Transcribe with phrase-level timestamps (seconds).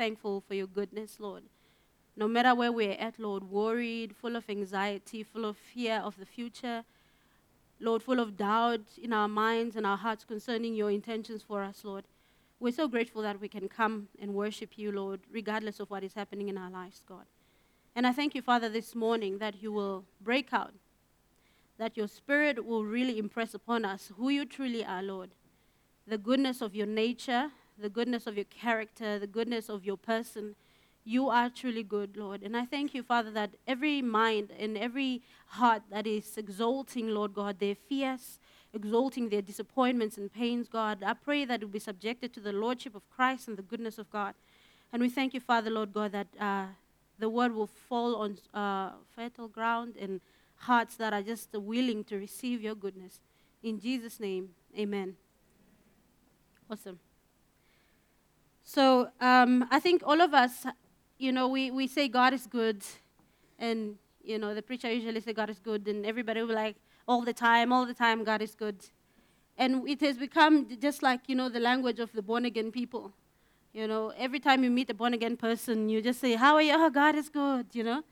[0.00, 1.42] thankful for your goodness, Lord.
[2.16, 6.24] No matter where we're at, Lord, worried, full of anxiety, full of fear of the
[6.24, 6.84] future,
[7.78, 11.84] Lord, full of doubt in our minds and our hearts concerning your intentions for us,
[11.84, 12.04] Lord.
[12.60, 16.14] We're so grateful that we can come and worship you, Lord, regardless of what is
[16.14, 17.26] happening in our lives, God.
[17.94, 20.72] And I thank you, Father, this morning that you will break out,
[21.76, 25.32] that your spirit will really impress upon us who you truly are, Lord.
[26.06, 30.54] The goodness of your nature, the goodness of your character, the goodness of your person.
[31.04, 32.42] You are truly good, Lord.
[32.42, 37.34] And I thank you, Father, that every mind and every heart that is exalting, Lord
[37.34, 38.38] God, their fears,
[38.72, 41.02] exalting their disappointments and pains, God.
[41.04, 43.98] I pray that it will be subjected to the Lordship of Christ and the goodness
[43.98, 44.34] of God.
[44.92, 46.66] And we thank you, Father, Lord God, that uh,
[47.18, 50.20] the word will fall on uh, fertile ground and
[50.56, 53.20] hearts that are just willing to receive your goodness.
[53.62, 55.16] In Jesus' name, amen.
[56.70, 56.98] Awesome.
[58.72, 60.64] So um, I think all of us,
[61.18, 62.84] you know, we, we say God is good,
[63.58, 66.76] and, you know, the preacher usually say God is good, and everybody will be like,
[67.08, 68.76] all the time, all the time, God is good.
[69.58, 73.12] And it has become just like, you know, the language of the born again people.
[73.72, 76.62] You know, every time you meet a born again person, you just say, How are
[76.62, 76.74] you?
[76.76, 78.04] Oh, God is good, you know.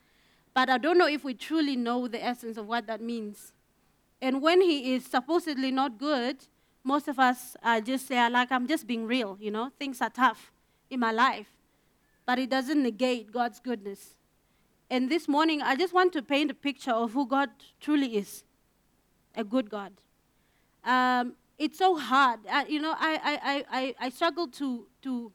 [0.53, 3.53] But I don't know if we truly know the essence of what that means.
[4.21, 6.47] And when He is supposedly not good,
[6.93, 10.09] most of us uh, just say, like, I'm just being real, you know, things are
[10.09, 10.51] tough
[10.89, 11.49] in my life.
[12.25, 14.15] But it doesn't negate God's goodness.
[14.89, 18.43] And this morning, I just want to paint a picture of who God truly is
[19.35, 19.93] a good God.
[20.83, 22.39] Um, it's so hard.
[22.49, 25.31] Uh, you know, I, I, I, I struggle to, to,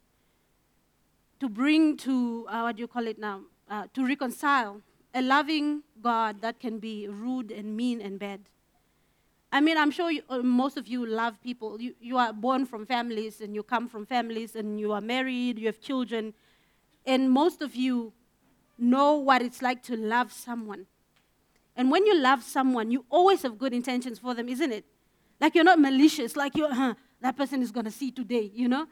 [1.39, 4.81] to bring to, uh, what do you call it now, uh, to reconcile
[5.15, 8.41] a loving God that can be rude and mean and bad.
[9.55, 11.81] I mean, I'm sure you, uh, most of you love people.
[11.81, 15.61] You, you are born from families and you come from families and you are married,
[15.61, 16.35] you have children,
[17.07, 18.13] and most of you
[18.77, 20.87] know what it's like to love someone.
[21.77, 24.87] And when you love someone, you always have good intentions for them, isn't it?
[25.41, 28.69] Like you're not malicious, like you're, huh, that person is going to see today, you
[28.69, 28.87] know?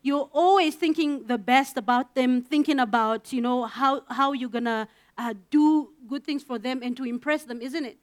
[0.00, 4.64] You're always thinking the best about them, thinking about, you know, how, how you're going
[4.64, 7.98] to uh, do good things for them and to impress them, isn't it?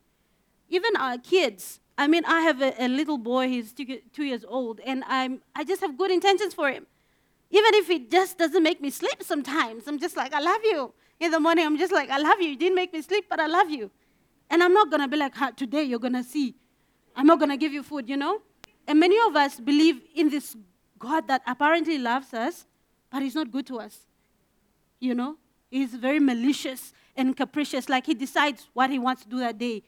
[0.69, 1.79] Even our kids.
[1.97, 5.41] I mean, I have a, a little boy, he's two, two years old, and I'm,
[5.56, 6.85] I just have good intentions for him.
[7.51, 10.94] Even if it just doesn't make me sleep sometimes, I'm just like, I love you.
[11.19, 12.50] In the morning, I'm just like, I love you.
[12.50, 13.89] You didn't make me sleep, but I love you.
[14.50, 16.56] And I'm not going to be like, today you're going to see.
[17.16, 18.41] I'm not going to give you food, you know?
[18.88, 20.56] And many of us believe in this
[21.00, 22.66] God that apparently loves us,
[23.09, 24.00] but he's not good to us.
[25.00, 25.38] You know?
[25.72, 29.83] He's very malicious and capricious, like he decides what he wants to do that day.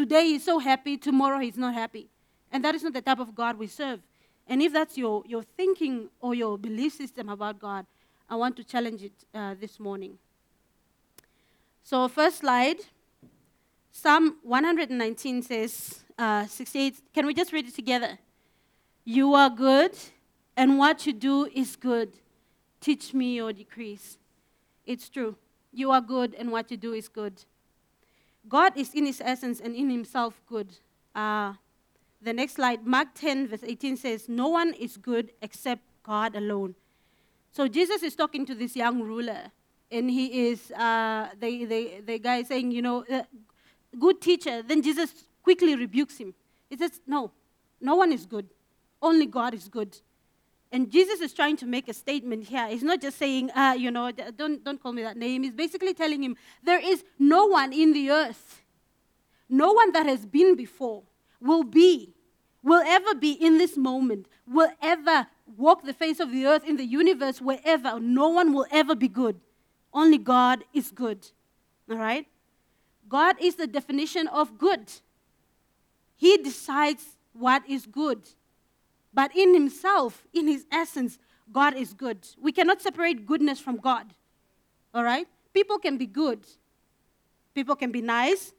[0.00, 2.08] Today he's so happy, tomorrow he's not happy.
[2.50, 4.00] And that is not the type of God we serve.
[4.48, 7.84] And if that's your, your thinking or your belief system about God,
[8.26, 10.16] I want to challenge it uh, this morning.
[11.82, 12.78] So, first slide.
[13.92, 18.18] Psalm 119 says, uh, 68, can we just read it together?
[19.04, 19.92] You are good,
[20.56, 22.14] and what you do is good.
[22.80, 24.16] Teach me your decrees.
[24.86, 25.36] It's true.
[25.74, 27.44] You are good, and what you do is good.
[28.48, 30.76] God is in his essence and in himself good.
[31.14, 31.54] Uh,
[32.22, 36.74] the next slide, Mark 10, verse 18 says, No one is good except God alone.
[37.52, 39.50] So Jesus is talking to this young ruler,
[39.90, 43.22] and he is, uh, the, the, the guy saying, You know, uh,
[43.98, 44.62] good teacher.
[44.62, 45.12] Then Jesus
[45.42, 46.34] quickly rebukes him.
[46.68, 47.32] He says, No,
[47.80, 48.48] no one is good.
[49.02, 49.96] Only God is good.
[50.72, 52.68] And Jesus is trying to make a statement here.
[52.68, 55.42] He's not just saying, uh, you know, don't, don't call me that name.
[55.42, 58.62] He's basically telling him, there is no one in the earth,
[59.48, 61.02] no one that has been before,
[61.40, 62.14] will be,
[62.62, 65.26] will ever be in this moment, will ever
[65.56, 67.98] walk the face of the earth in the universe, wherever.
[67.98, 69.40] No one will ever be good.
[69.92, 71.26] Only God is good.
[71.90, 72.26] All right?
[73.08, 74.92] God is the definition of good.
[76.14, 78.28] He decides what is good.
[79.12, 81.18] But in himself, in his essence,
[81.52, 82.28] God is good.
[82.40, 84.14] We cannot separate goodness from God.
[84.94, 85.26] All right?
[85.52, 86.46] People can be good,
[87.54, 88.52] people can be nice,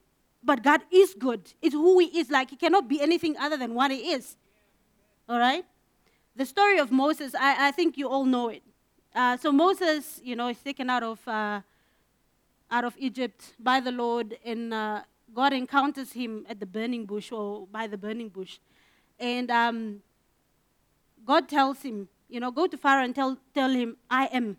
[0.44, 1.53] but God is good.
[1.62, 2.30] It's who he is.
[2.30, 4.36] Like, he cannot be anything other than what he is.
[5.30, 5.63] All right?
[6.36, 8.63] The story of Moses, I, I think you all know it.
[9.13, 11.62] Uh, so Moses, you know, is taken out of uh,
[12.71, 15.01] out of Egypt by the Lord, and uh,
[15.33, 18.59] God encounters him at the burning bush or by the burning bush.
[19.19, 20.01] And um,
[21.25, 24.57] God tells him, you know, go to Pharaoh and tell, tell him, I am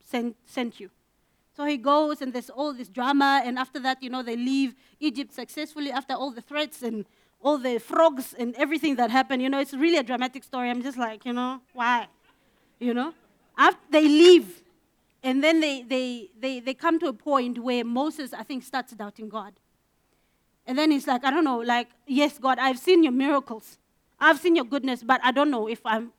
[0.00, 0.90] sent, sent you.
[1.56, 4.74] So he goes, and there's all this drama, and after that, you know, they leave
[4.98, 7.06] Egypt successfully after all the threats and
[7.40, 9.40] all the frogs and everything that happened.
[9.40, 10.68] You know, it's really a dramatic story.
[10.68, 12.08] I'm just like, you know, why?
[12.80, 13.14] You know?
[13.56, 14.62] After they leave,
[15.22, 18.92] and then they, they, they, they come to a point where Moses, I think, starts
[18.92, 19.54] doubting God.
[20.66, 23.78] And then he's like, I don't know, like, yes, God, I've seen your miracles.
[24.18, 26.12] I've seen your goodness, but I don't know if I'm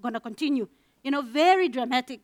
[0.00, 0.68] going to continue.
[1.02, 2.20] You know, very dramatic.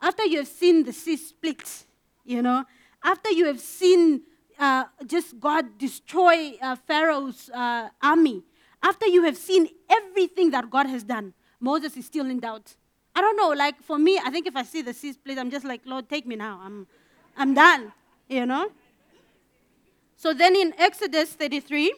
[0.00, 1.84] After you have seen the sea split,
[2.24, 2.64] you know,
[3.04, 4.22] after you have seen
[4.58, 8.42] uh, just God destroy uh, Pharaoh's uh, army,
[8.82, 12.74] after you have seen everything that God has done, Moses is still in doubt.
[13.14, 15.50] I don't know, like for me, I think if I see the sea split, I'm
[15.50, 16.60] just like, Lord, take me now.
[16.62, 16.86] I'm,
[17.36, 17.92] I'm done,
[18.28, 18.70] you know?
[20.16, 21.94] So then in Exodus 33,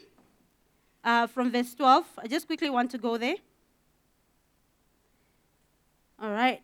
[1.04, 3.36] uh, from verse 12, I just quickly want to go there.
[6.20, 6.62] All right.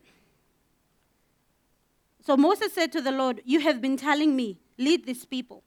[2.25, 5.63] So Moses said to the Lord, You have been telling me, lead these people,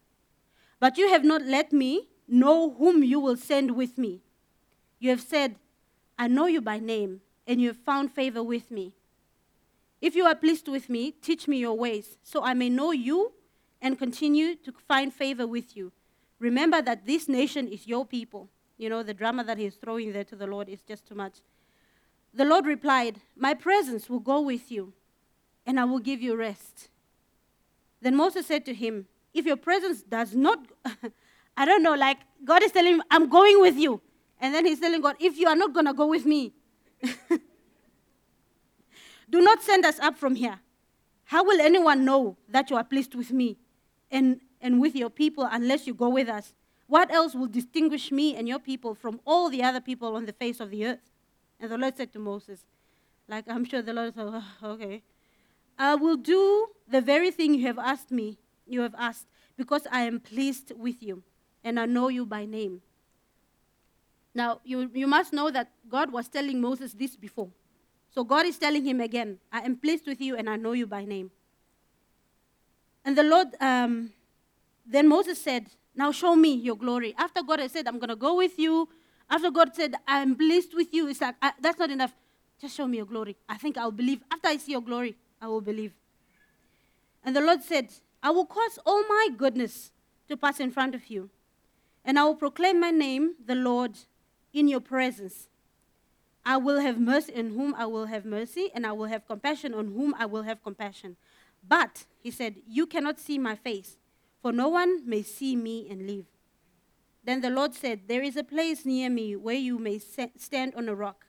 [0.80, 4.22] but you have not let me know whom you will send with me.
[5.00, 5.56] You have said,
[6.18, 8.94] I know you by name, and you have found favor with me.
[10.02, 13.34] If you are pleased with me, teach me your ways, so I may know you
[13.82, 15.92] and continue to find favor with you.
[16.40, 18.50] Remember that this nation is your people.
[18.84, 21.36] You know, the drama that he's throwing there to the Lord is just too much.
[22.34, 24.92] The Lord replied, My presence will go with you,
[25.66, 26.90] and I will give you rest.
[28.02, 30.68] Then Moses said to him, If your presence does not,
[31.56, 34.02] I don't know, like God is telling him, I'm going with you.
[34.42, 36.52] And then he's telling God, If you are not going to go with me,
[39.30, 40.60] do not send us up from here.
[41.24, 43.56] How will anyone know that you are pleased with me
[44.12, 46.54] and, and with your people unless you go with us?
[46.88, 50.34] What else will distinguish me and your people from all the other people on the
[50.34, 51.12] face of the earth?
[51.60, 52.66] And the Lord said to Moses,
[53.28, 55.02] like I'm sure the Lord said, oh, okay.
[55.78, 58.38] I will do the very thing you have asked me,
[58.68, 59.28] you have asked,
[59.58, 61.24] because I am pleased with you,
[61.64, 62.82] and I know you by name.
[64.36, 67.50] Now, you, you must know that God was telling Moses this before.
[68.10, 70.86] So God is telling him again, I am pleased with you, and I know you
[70.86, 71.32] by name.
[73.06, 74.12] And the Lord, um,
[74.86, 77.14] then Moses said, Now show me your glory.
[77.18, 78.90] After God had said, I'm going to go with you,
[79.30, 82.14] after God said, I'm pleased with you, it's like, I, that's not enough.
[82.60, 83.36] Just show me your glory.
[83.48, 84.22] I think I'll believe.
[84.32, 85.94] After I see your glory, I will believe.
[87.24, 87.90] And the Lord said,
[88.22, 89.92] I will cause all my goodness
[90.30, 91.30] to pass in front of you,
[92.06, 93.98] and I will proclaim my name, the Lord,
[94.54, 95.48] in your presence.
[96.46, 99.74] I will have mercy on whom I will have mercy, and I will have compassion
[99.74, 101.18] on whom I will have compassion.
[101.68, 103.98] But, he said, you cannot see my face,
[104.44, 106.26] for no one may see me and live.
[107.24, 110.90] Then the Lord said, There is a place near me where you may stand on
[110.90, 111.26] a rock.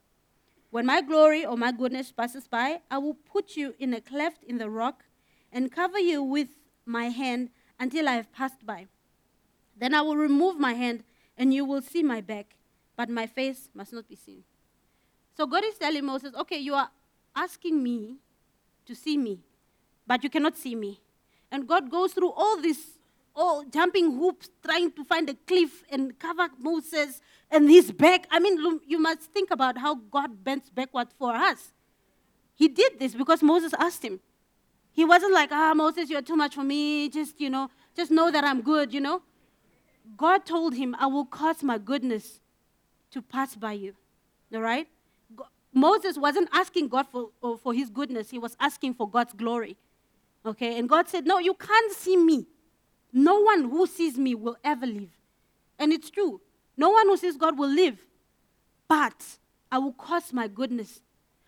[0.71, 4.43] When my glory or my goodness passes by, I will put you in a cleft
[4.43, 5.05] in the rock
[5.53, 6.49] and cover you with
[6.85, 8.89] my hand until I have passed by.
[9.77, 11.05] Then I will remove my hand
[11.39, 12.57] and you will see my back,
[12.97, 14.43] but my face must not be seen.
[15.37, 16.91] So God is telling Moses, Okay, you are
[17.37, 18.17] asking me
[18.87, 19.45] to see me,
[20.05, 21.01] but you cannot see me.
[21.53, 22.94] And God goes through all this
[23.37, 27.21] oh, jumping hoops, trying to find a cliff and cover Moses
[27.51, 28.27] and his back.
[28.31, 31.73] I mean, you must think about how God bends backward for us.
[32.55, 34.21] He did this because Moses asked him.
[34.93, 37.09] He wasn't like, ah, Moses, you're too much for me.
[37.09, 39.23] Just, you know, just know that I'm good, you know.
[40.17, 42.41] God told him, I will cause my goodness
[43.11, 43.95] to pass by you.
[44.55, 44.87] All right?
[45.73, 49.77] Moses wasn't asking God for, for his goodness, he was asking for God's glory.
[50.47, 50.79] Okay?
[50.79, 52.47] And God said, No, you can't see me.
[53.17, 55.13] No one who sees me will ever live.
[55.79, 56.41] And it's true.
[56.77, 58.05] No one who sees God will live.
[58.89, 59.25] But
[59.71, 61.01] I will cause my goodness.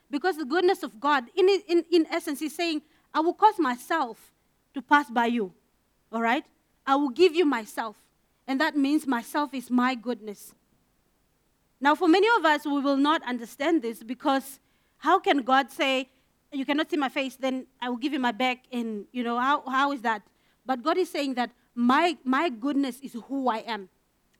[0.09, 2.83] Because the goodness of God, in, in, in essence, is saying,
[3.13, 4.33] I will cause myself
[4.75, 5.53] to pass by you.
[6.13, 6.45] All right?
[6.87, 7.97] I will give you myself.
[8.47, 10.55] And that means myself is my goodness.
[11.81, 14.61] Now, for many of us, we will not understand this because
[14.99, 16.09] how can God say,
[16.53, 18.65] You cannot see my face, then I will give you my back?
[18.73, 20.23] And, you know, how, how is that?
[20.67, 23.89] But God is saying that my, my goodness is who I am.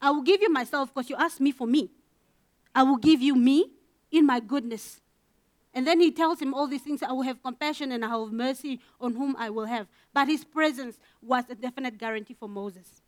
[0.01, 1.89] I will give you myself because you asked me for me.
[2.75, 3.71] I will give you me
[4.11, 5.01] in my goodness.
[5.73, 8.25] And then he tells him all these things I will have compassion and I will
[8.25, 9.87] have mercy on whom I will have.
[10.13, 13.01] But his presence was a definite guarantee for Moses.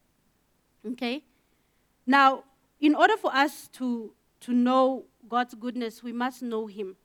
[0.86, 1.24] Okay?
[2.06, 2.44] Now,
[2.80, 6.96] in order for us to, to know God's goodness, we must know him.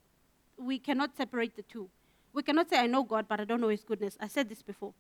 [0.56, 1.88] We cannot separate the two.
[2.33, 4.16] We cannot say, I know God, but I don't know his goodness.
[4.21, 4.92] I said this before.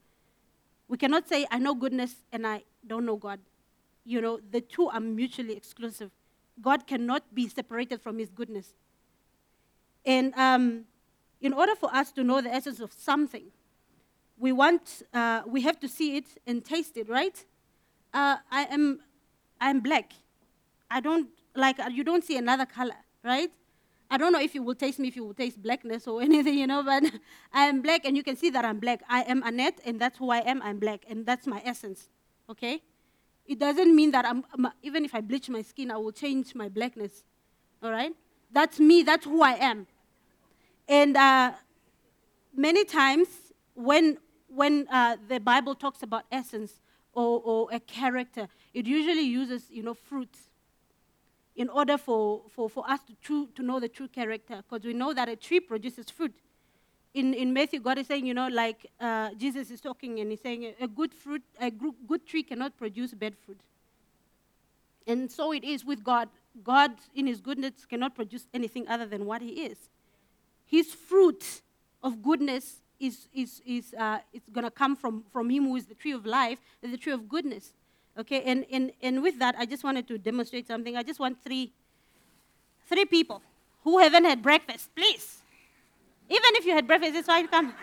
[0.88, 3.40] We cannot say, I know goodness and I don't know God.
[4.04, 6.10] You know, the two are mutually exclusive.
[6.60, 8.74] God cannot be separated from his goodness.
[10.04, 10.84] And um,
[11.40, 13.44] in order for us to know the essence of something,
[14.38, 17.44] we want, uh, we have to see it and taste it, right?
[18.12, 19.00] Uh, I am,
[19.60, 20.12] I'm black.
[20.90, 21.78] I don't like.
[21.90, 23.50] You don't see another color, right?
[24.10, 26.58] I don't know if you will taste me, if you will taste blackness or anything,
[26.58, 27.04] you know, but
[27.52, 29.02] I am black and you can see that I'm black.
[29.08, 30.62] I am Annette and that's who I am.
[30.62, 32.08] I'm black and that's my essence.
[32.48, 32.82] Okay?
[33.46, 34.44] It doesn't mean that I'm,
[34.82, 37.24] even if I bleach my skin, I will change my blackness.
[37.82, 38.12] All right?
[38.50, 39.02] That's me.
[39.02, 39.86] That's who I am.
[40.88, 41.52] And uh,
[42.54, 43.28] many times
[43.74, 44.18] when,
[44.48, 46.80] when uh, the Bible talks about essence
[47.12, 50.48] or, or a character, it usually uses, you know, fruits
[51.56, 54.92] in order for, for, for us to, true, to know the true character, because we
[54.92, 56.34] know that a tree produces fruit.
[57.14, 60.40] In, in Matthew, God is saying, you know, like uh, Jesus is talking and he's
[60.40, 63.60] saying, a good fruit, a good tree cannot produce bad fruit.
[65.06, 66.28] And so it is with God.
[66.64, 69.78] God, in his goodness, cannot produce anything other than what he is.
[70.66, 71.62] His fruit
[72.02, 75.86] of goodness is, is, is uh, it's going to come from, from him who is
[75.86, 77.72] the tree of life the tree of goodness.
[78.16, 80.96] Okay, and, and, and with that, I just wanted to demonstrate something.
[80.96, 81.72] I just want three,
[82.88, 83.42] three people
[83.82, 85.42] who haven't had breakfast, please.
[86.28, 87.74] Even if you had breakfast, it's fine, come.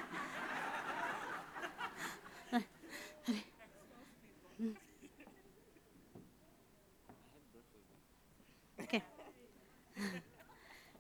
[8.82, 9.04] Okay.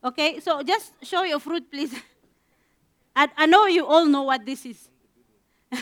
[0.03, 1.95] Okay, so just show your fruit, please.
[3.15, 4.89] I, I know you all know what this is.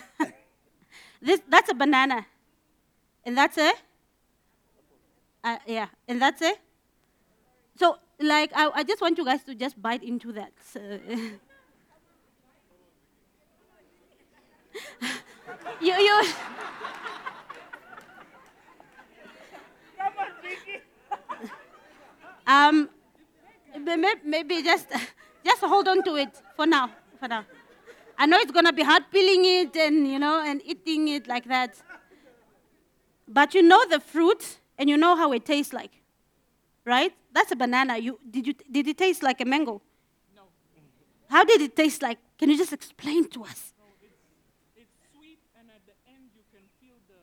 [1.22, 2.26] this, that's a banana.
[3.26, 3.76] And that's it?
[5.44, 6.58] Uh, yeah, and that's it?
[7.78, 10.52] So, like, I, I just want you guys to just bite into that.
[10.64, 10.80] So,
[15.82, 16.24] you, you.
[22.48, 22.90] um,
[24.26, 24.88] maybe just,
[25.46, 26.92] just hold on to it for now.
[27.20, 27.46] For now.
[28.18, 31.46] I know it's gonna be hard peeling it and you know and eating it like
[31.46, 31.82] that.
[33.30, 35.92] But you know the fruit and you know how it tastes like,
[36.84, 37.14] right?
[37.32, 38.00] That's a banana.
[38.00, 39.84] You, did, you, did it taste like a mango?
[40.36, 40.42] No.
[41.30, 42.18] How did it taste like?
[42.40, 43.74] Can you just explain to us?
[43.78, 44.16] No, it's,
[44.76, 47.18] it's sweet, and at the end you can feel the,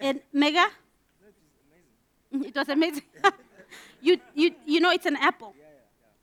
[0.00, 0.66] and Mega?
[2.32, 3.02] It was amazing.
[4.00, 5.54] you, you, you know it's an apple.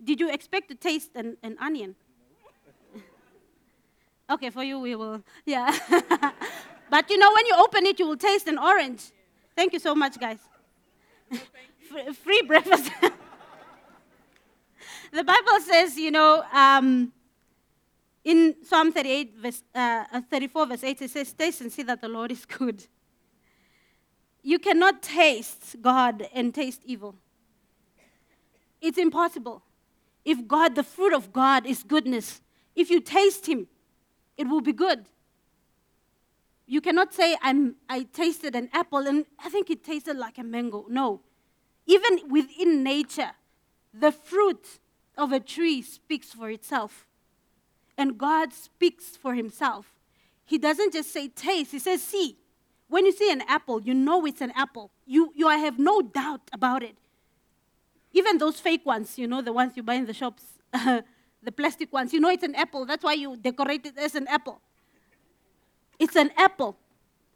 [0.03, 1.95] Did you expect to taste an, an onion?
[4.29, 5.23] Okay, for you we will.
[5.45, 5.71] Yeah.
[6.89, 9.11] but you know, when you open it, you will taste an orange.
[9.55, 10.39] Thank you so much, guys.
[12.23, 12.91] Free breakfast.
[15.11, 17.13] the Bible says, you know, um,
[18.23, 22.01] in Psalm 38, verse, uh, uh 34, verse 8, it says, Taste and see that
[22.01, 22.85] the Lord is good.
[24.43, 27.15] You cannot taste God and taste evil.
[28.81, 29.63] It's impossible.
[30.25, 32.41] If God, the fruit of God is goodness,
[32.75, 33.67] if you taste Him,
[34.37, 35.05] it will be good.
[36.65, 40.43] You cannot say, I'm, I tasted an apple and I think it tasted like a
[40.43, 40.85] mango.
[40.89, 41.21] No.
[41.85, 43.31] Even within nature,
[43.93, 44.79] the fruit
[45.17, 47.07] of a tree speaks for itself.
[47.97, 49.93] And God speaks for himself.
[50.45, 52.37] He doesn't just say taste, he says see.
[52.89, 54.91] When you see an apple, you know it's an apple.
[55.05, 56.97] You, you have no doubt about it.
[58.13, 60.43] Even those fake ones, you know, the ones you buy in the shops.
[61.43, 62.13] the plastic ones.
[62.13, 62.85] You know it's an apple.
[62.85, 64.61] That's why you decorate it as an apple.
[65.99, 66.77] It's an apple.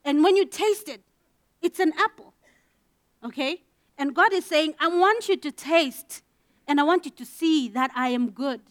[0.03, 1.01] And when you taste it,
[1.61, 2.33] it's an apple.
[3.23, 3.61] Okay?
[3.97, 6.23] And God is saying, I want you to taste
[6.67, 8.61] and I want you to see that I am good.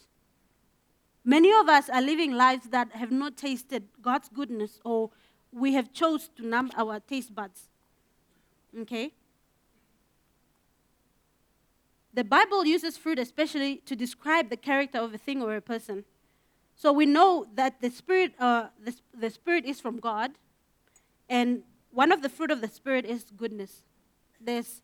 [1.24, 5.10] Many of us are living lives that have not tasted God's goodness or
[5.52, 7.68] we have chose to numb our taste buds.
[8.80, 9.12] Okay?
[12.12, 16.04] The Bible uses fruit especially to describe the character of a thing or a person.
[16.74, 20.32] So we know that the Spirit, uh, the, the Spirit is from God,
[21.28, 23.82] and one of the fruit of the Spirit is goodness.
[24.40, 24.82] There's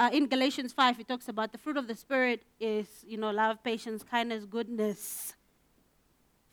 [0.00, 3.30] uh, in Galatians 5, it talks about the fruit of the Spirit is, you know,
[3.30, 5.34] love, patience, kindness, goodness,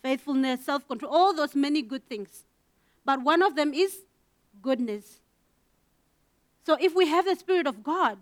[0.04, 2.44] faithfulness, self control, all those many good things.
[3.06, 4.00] But one of them is
[4.62, 5.22] goodness.
[6.66, 8.18] So if we have the Spirit of God,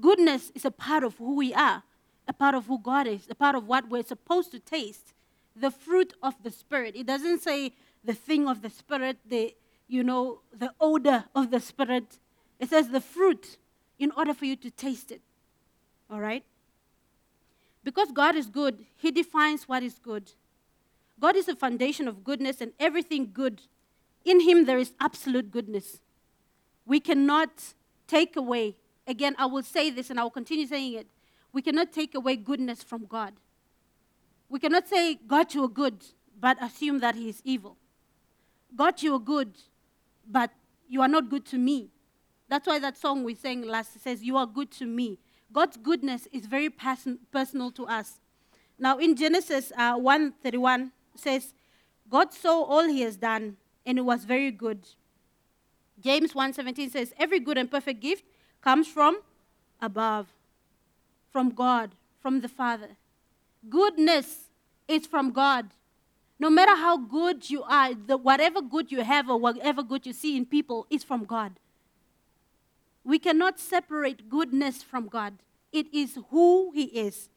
[0.00, 1.82] Goodness is a part of who we are,
[2.28, 5.14] a part of who God is, a part of what we're supposed to taste.
[5.54, 6.94] The fruit of the Spirit.
[6.96, 7.72] It doesn't say
[8.04, 9.54] the thing of the Spirit, the
[9.88, 12.18] you know, the odor of the Spirit.
[12.58, 13.56] It says the fruit
[13.98, 15.22] in order for you to taste it.
[16.10, 16.44] All right?
[17.84, 20.32] Because God is good, He defines what is good.
[21.18, 23.62] God is the foundation of goodness and everything good.
[24.24, 26.00] In Him, there is absolute goodness.
[26.84, 27.74] We cannot
[28.06, 28.76] take away
[29.06, 31.06] again, I will say this and I will continue saying it.
[31.52, 33.34] We cannot take away goodness from God.
[34.48, 36.04] We cannot say, God, you are good,
[36.38, 37.76] but assume that He is evil.
[38.74, 39.56] God, you are good,
[40.28, 40.50] but
[40.88, 41.90] you are not good to me.
[42.48, 45.18] That's why that song we sang last says, You are good to me.
[45.52, 48.20] God's goodness is very person- personal to us.
[48.78, 51.54] Now, in Genesis uh, 1:31 says,
[52.08, 54.86] God saw all he has done, and it was very good.
[55.98, 58.24] James 1:17 says, Every good and perfect gift
[58.66, 59.20] comes from
[59.80, 60.26] above,
[61.30, 62.96] from God, from the Father.
[63.70, 64.48] Goodness
[64.88, 65.66] is from God.
[66.40, 70.12] No matter how good you are, the, whatever good you have or whatever good you
[70.12, 71.52] see in people is from God.
[73.04, 75.34] We cannot separate goodness from God.
[75.70, 77.28] It is who He is,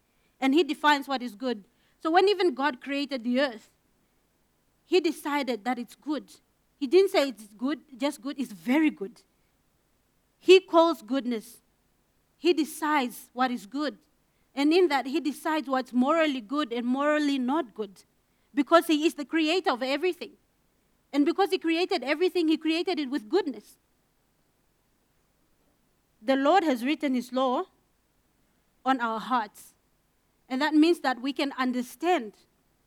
[0.42, 1.64] and He defines what is good.
[2.02, 3.70] So when even God created the earth,
[4.88, 6.24] He decided that it's good.
[6.80, 9.22] He didn't say it's good, just good, it's very good.
[10.40, 11.58] He calls goodness.
[12.38, 13.98] He decides what is good.
[14.56, 18.04] And in that, He decides what's morally good and morally not good.
[18.54, 20.32] Because He is the creator of everything.
[21.12, 23.78] And because He created everything, He created it with goodness
[26.22, 27.64] the Lord has written His law
[28.86, 29.74] on our hearts.
[30.50, 32.34] And that means that we can understand,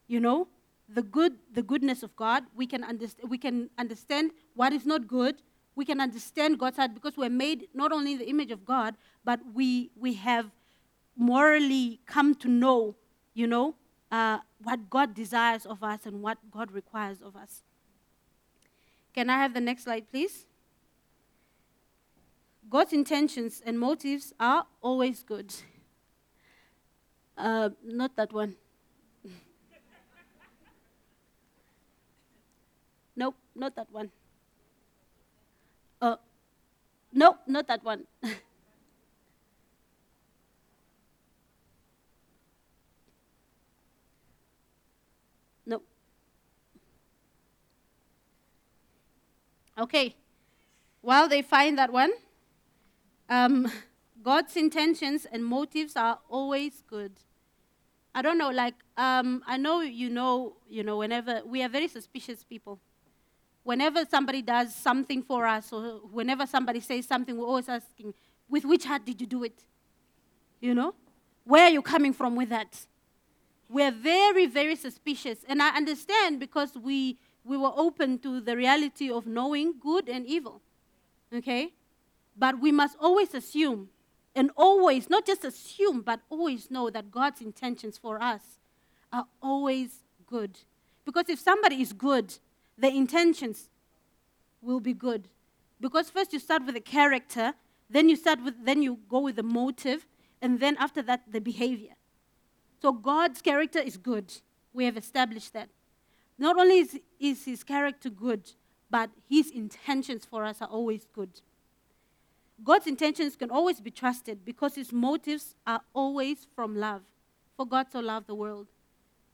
[0.06, 0.48] you know,
[0.88, 2.44] the good, the goodness of God.
[2.54, 5.36] We can, understand, we can understand what is not good.
[5.74, 8.94] We can understand God's heart because we're made not only in the image of God,
[9.24, 10.50] but we, we have
[11.16, 12.96] morally come to know,
[13.34, 13.74] you know,
[14.10, 17.62] uh, what God desires of us and what God requires of us.
[19.14, 20.46] Can I have the next slide, please?
[22.68, 25.54] God's intentions and motives are always good.
[27.36, 28.56] Uh, not that one.
[33.16, 34.10] nope, not that one.
[36.02, 36.16] Uh,
[37.12, 38.06] nope, not that one.
[45.66, 45.82] no.
[49.78, 50.14] Okay.
[51.02, 52.12] While they find that one,
[53.28, 53.70] um,
[54.22, 57.12] God's intentions and motives are always good.
[58.14, 61.88] I don't know, like, um, I know you know, you know, whenever we are very
[61.88, 62.78] suspicious people.
[63.64, 68.12] Whenever somebody does something for us, or whenever somebody says something, we're always asking,
[68.48, 69.64] with which heart did you do it?
[70.60, 70.94] You know?
[71.44, 72.86] Where are you coming from with that?
[73.68, 75.38] We're very, very suspicious.
[75.48, 80.26] And I understand because we, we were open to the reality of knowing good and
[80.26, 80.60] evil.
[81.32, 81.72] Okay?
[82.36, 83.88] But we must always assume,
[84.34, 88.42] and always, not just assume, but always know that God's intentions for us
[89.12, 90.58] are always good.
[91.04, 92.34] Because if somebody is good,
[92.78, 93.68] the intentions
[94.60, 95.28] will be good.
[95.80, 97.54] Because first you start with the character,
[97.90, 100.06] then you start with then you go with the motive,
[100.40, 101.94] and then after that the behavior.
[102.80, 104.32] So God's character is good.
[104.72, 105.68] We have established that.
[106.38, 108.50] Not only is, is his character good,
[108.90, 111.40] but his intentions for us are always good.
[112.64, 117.02] God's intentions can always be trusted because his motives are always from love.
[117.56, 118.68] For God so loved the world.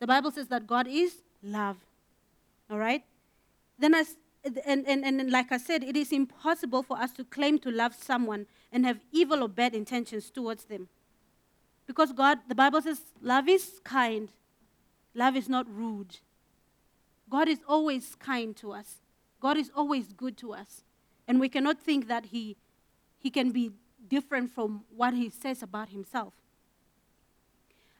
[0.01, 1.77] The Bible says that God is love.
[2.71, 3.05] All right?
[3.79, 4.17] Then, as,
[4.67, 7.95] and, and, and like I said, it is impossible for us to claim to love
[7.95, 10.89] someone and have evil or bad intentions towards them.
[11.87, 14.29] Because God, the Bible says, love is kind,
[15.15, 16.19] love is not rude.
[17.31, 18.97] God is always kind to us,
[19.41, 20.83] God is always good to us.
[21.27, 22.57] And we cannot think that He
[23.19, 23.73] he can be
[24.09, 26.33] different from what he says about himself.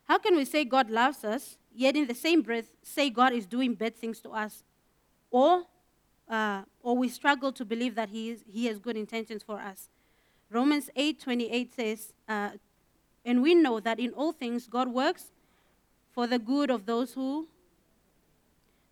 [0.05, 3.45] How can we say God loves us, yet in the same breath say God is
[3.45, 4.63] doing bad things to us?
[5.31, 5.65] Or,
[6.29, 9.89] uh, or we struggle to believe that he, is, he has good intentions for us.
[10.51, 12.51] Romans 8:28 says, uh,
[13.25, 15.31] And we know that in all things God works
[16.11, 17.49] for the good of those who.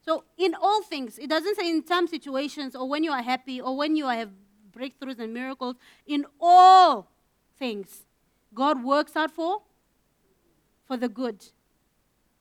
[0.04, 3.60] So, in all things, it doesn't say in some situations or when you are happy
[3.60, 4.30] or when you have
[4.70, 7.10] breakthroughs and miracles in all
[7.58, 8.04] things.
[8.54, 9.62] God works out for
[10.86, 11.44] for the good.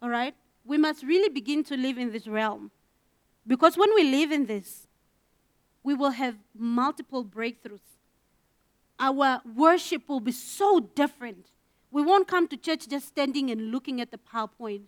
[0.02, 0.36] All right?
[0.64, 2.72] We must really begin to live in this realm.
[3.48, 4.88] Because when we live in this,
[5.84, 7.80] we will have multiple breakthroughs.
[9.00, 11.52] Our worship will be so different.
[11.92, 14.84] We won't come to church just standing and looking at the PowerPoint.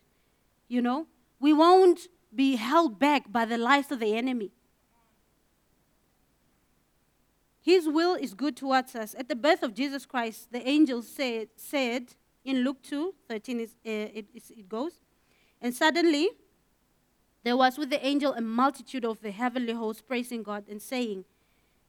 [0.67, 1.07] You know?
[1.39, 4.51] We won't be held back by the lies of the enemy.
[7.61, 9.13] His will is good towards us.
[9.19, 12.15] At the birth of Jesus Christ, the angel said, said
[12.45, 14.93] in Luke 2 13, is, uh, it, it goes,
[15.61, 16.29] and suddenly
[17.43, 21.25] there was with the angel a multitude of the heavenly hosts praising God and saying,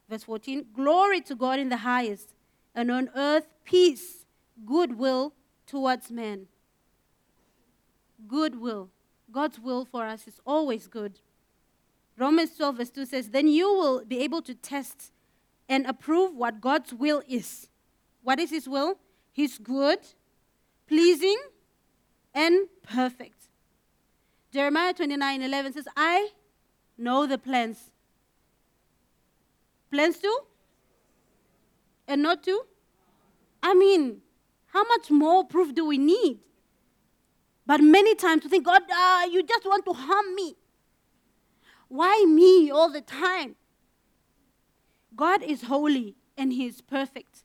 [0.09, 2.33] verse 14, Glory to God in the highest,
[2.73, 4.25] and on earth peace,
[4.65, 5.33] goodwill
[5.65, 6.47] towards men.
[8.27, 8.89] Goodwill.
[9.31, 11.19] God's will for us is always good.
[12.17, 15.11] Romans 12, verse 2 says, Then you will be able to test
[15.69, 17.69] and approve what God's will is.
[18.23, 18.97] What is His will?
[19.31, 19.99] His good,
[20.87, 21.37] pleasing,
[22.33, 23.38] and perfect.
[24.51, 26.29] Jeremiah 29 11 says, I
[26.97, 27.91] know the plans.
[29.91, 30.39] Plans to?
[32.07, 32.63] And not to?
[33.61, 34.21] I mean,
[34.67, 36.39] how much more proof do we need?
[37.65, 40.55] But many times we think, God, uh, you just want to harm me.
[41.87, 43.55] Why me all the time?
[45.15, 47.43] God is holy and he is perfect.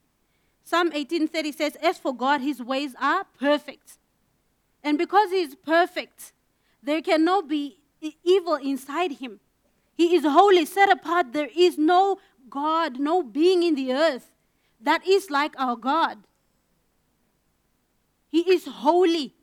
[0.62, 3.98] Psalm 18:30 says, "As for God, his ways are perfect."
[4.82, 6.32] And because he is perfect,
[6.84, 7.78] there cannot be
[8.22, 9.40] evil inside him.
[9.96, 11.32] He is holy, set apart.
[11.32, 12.18] There is no
[12.50, 14.30] God, no being in the earth
[14.84, 16.18] that is like our God.
[18.30, 19.34] He is holy,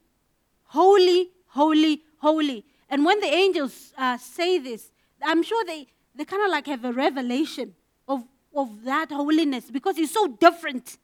[0.66, 2.66] holy, holy, holy.
[2.90, 4.92] And when the angels uh, say this,
[5.24, 7.74] I'm sure they, they kind of like have a revelation
[8.08, 8.24] of,
[8.56, 10.98] of that holiness because he's so different.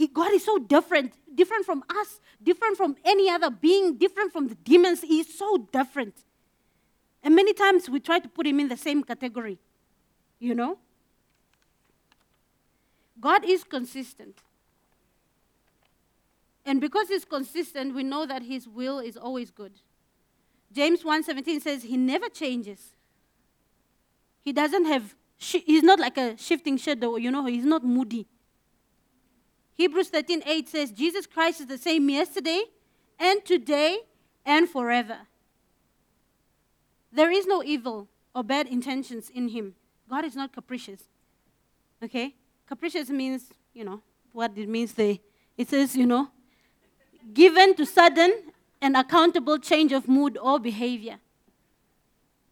[0.00, 4.48] He, God is so different, different from us, different from any other being, different from
[4.48, 5.02] the demons.
[5.02, 6.14] He's so different.
[7.22, 9.58] And many times we try to put him in the same category,
[10.38, 10.78] you know?
[13.20, 14.38] God is consistent.
[16.64, 19.72] And because he's consistent, we know that his will is always good.
[20.72, 22.94] James 1:17 says he never changes.
[24.40, 28.26] He doesn't have he's not like a shifting shadow, you know, he's not moody.
[29.80, 32.64] Hebrews 13:8 says Jesus Christ is the same yesterday
[33.18, 34.00] and today
[34.44, 35.20] and forever.
[37.10, 39.76] There is no evil or bad intentions in him.
[40.06, 41.04] God is not capricious.
[42.02, 42.34] Okay?
[42.66, 45.16] Capricious means, you know, what it means there.
[45.56, 46.28] It says, you know,
[47.32, 51.20] given to sudden and accountable change of mood or behavior.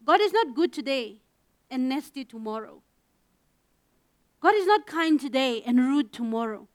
[0.03, 1.21] God is not good today
[1.69, 2.81] and nasty tomorrow.
[4.41, 6.67] God is not kind today and rude tomorrow.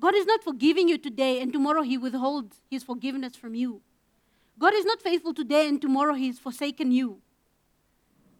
[0.00, 3.80] God is not forgiving you today and tomorrow He withholds His forgiveness from you.
[4.58, 7.20] God is not faithful today and tomorrow He's forsaken you.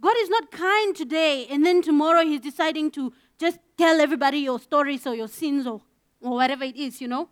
[0.01, 4.59] God is not kind today and then tomorrow He's deciding to just tell everybody your
[4.59, 5.81] stories or your sins or,
[6.21, 7.29] or whatever it is, you know.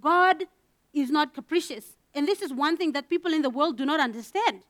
[0.00, 0.44] God
[0.92, 1.96] is not capricious.
[2.14, 4.62] And this is one thing that people in the world do not understand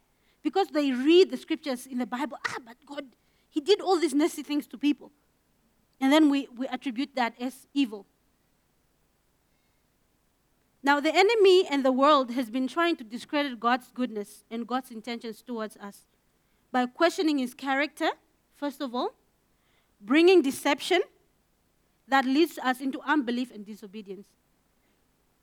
[0.42, 2.38] because they read the scriptures in the Bible.
[2.48, 3.04] Ah, but God,
[3.50, 5.12] He did all these nasty things to people.
[6.00, 8.06] And then we, we attribute that as evil.
[10.84, 14.90] Now, the enemy and the world has been trying to discredit God's goodness and God's
[14.90, 16.04] intentions towards us
[16.70, 18.10] by questioning his character,
[18.54, 19.14] first of all,
[19.98, 21.00] bringing deception
[22.06, 24.26] that leads us into unbelief and disobedience.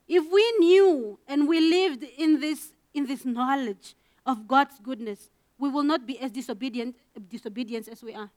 [0.08, 3.96] If we knew and we lived in this, in this knowledge
[4.28, 6.96] of God's goodness, we will not be as disobedient,
[7.30, 8.30] disobedient as we are.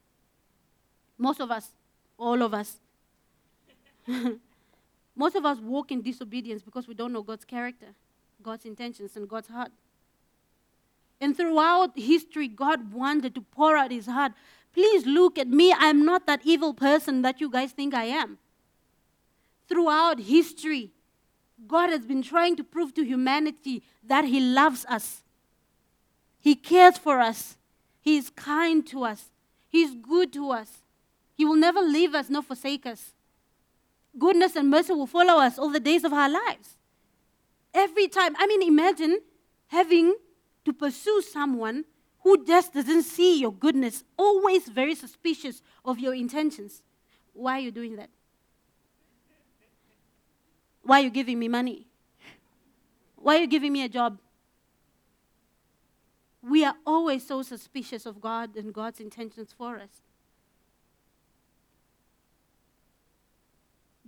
[1.19, 1.71] Most of us,
[2.17, 2.79] all of us.
[5.16, 7.94] Most of us walk in disobedience because we don't know God's character,
[8.42, 9.70] God's intentions, and God's heart.
[11.20, 14.33] And throughout history, God wanted to pour out His heart.
[14.72, 15.72] Please look at me.
[15.72, 18.38] I'm not that evil person that you guys think I am.
[19.68, 20.90] Throughout history,
[21.66, 25.22] God has been trying to prove to humanity that He loves us.
[26.40, 27.57] He cares for us.
[28.00, 29.31] He is kind to us.
[29.68, 30.83] He is good to us.
[31.35, 33.13] He will never leave us nor forsake us.
[34.18, 36.77] Goodness and mercy will follow us all the days of our lives.
[37.72, 38.35] Every time.
[38.38, 39.20] I mean, imagine
[39.68, 40.14] having
[40.64, 41.85] to pursue someone
[42.22, 46.83] who just doesn't see your goodness, always very suspicious of your intentions.
[47.33, 48.09] Why are you doing that?
[50.83, 51.87] Why are you giving me money?
[53.16, 54.18] Why are you giving me a job?
[56.42, 60.03] We are always so suspicious of God and God's intentions for us.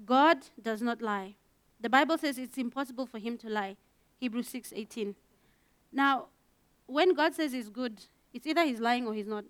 [0.04, 1.34] God does not lie.
[1.80, 3.76] The Bible says it's impossible for him to lie.
[4.18, 5.14] Hebrews 6:18.
[5.92, 6.26] Now,
[6.86, 9.44] when God says he's good, it's either he's lying or he's not.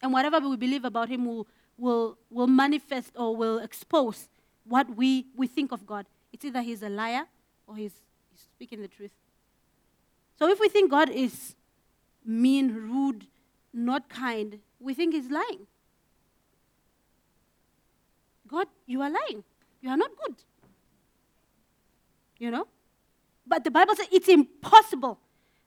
[0.00, 4.28] And whatever we believe about him will, will, will manifest or will expose
[4.64, 6.06] what we, we think of God.
[6.32, 7.24] It's either he's a liar
[7.66, 7.94] or he's,
[8.30, 9.12] he's speaking the truth.
[10.38, 11.56] So if we think God is
[12.24, 13.26] mean, rude,
[13.72, 15.66] not kind, we think he's lying.
[18.48, 19.44] God, you are lying.
[19.80, 20.34] You are not good.
[22.38, 22.66] You know?
[23.46, 25.18] But the Bible says it's impossible.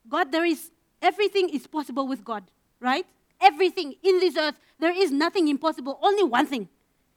[0.07, 2.43] God, there is everything is possible with God,
[2.79, 3.05] right?
[3.39, 5.99] Everything in this earth, there is nothing impossible.
[6.01, 6.69] Only one thing.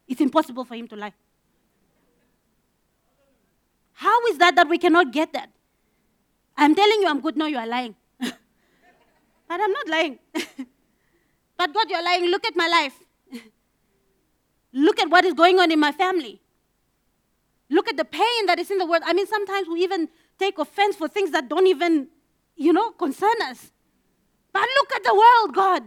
[0.09, 1.13] It's impossible for him to lie.
[3.93, 5.51] How is that that we cannot get that?
[6.57, 7.95] I'm telling you I'm good, no, you are lying.
[8.21, 10.19] But I'm not lying.
[11.57, 12.27] but God, you're lying.
[12.31, 13.04] Look at my life.
[14.75, 16.41] Look at what is going on in my family.
[17.71, 19.05] Look at the pain that is in the world.
[19.07, 22.09] I mean, sometimes we even take offense for things that don't even,
[22.57, 23.71] you know, concern us.
[24.53, 25.85] But look at the world, God.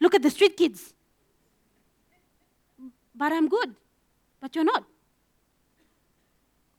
[0.00, 0.92] Look at the street kids.
[3.14, 3.76] But I'm good.
[4.40, 4.84] But you're not.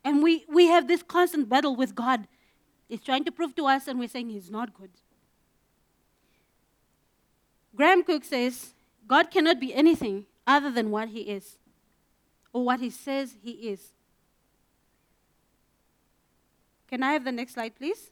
[0.03, 2.27] And we, we have this constant battle with God.
[2.89, 4.89] He's trying to prove to us, and we're saying He's not good.
[7.73, 8.73] Graham Cooke says,
[9.07, 11.57] God cannot be anything other than what He is,
[12.51, 13.93] or what He says He is.
[16.87, 18.11] Can I have the next slide, please?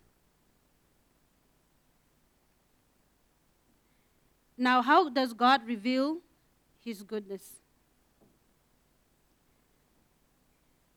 [4.57, 6.17] Now, how does God reveal
[6.83, 7.57] His goodness?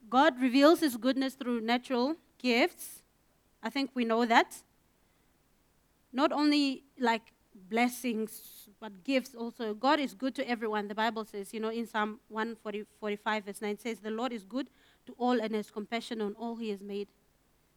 [0.09, 3.03] God reveals His goodness through natural gifts.
[3.61, 4.61] I think we know that.
[6.13, 7.33] Not only like
[7.69, 9.73] blessings, but gifts also.
[9.73, 10.87] God is good to everyone.
[10.87, 14.69] The Bible says, you know, in Psalm 145, verse 9 says, The Lord is good
[15.05, 17.07] to all and has compassion on all He has made.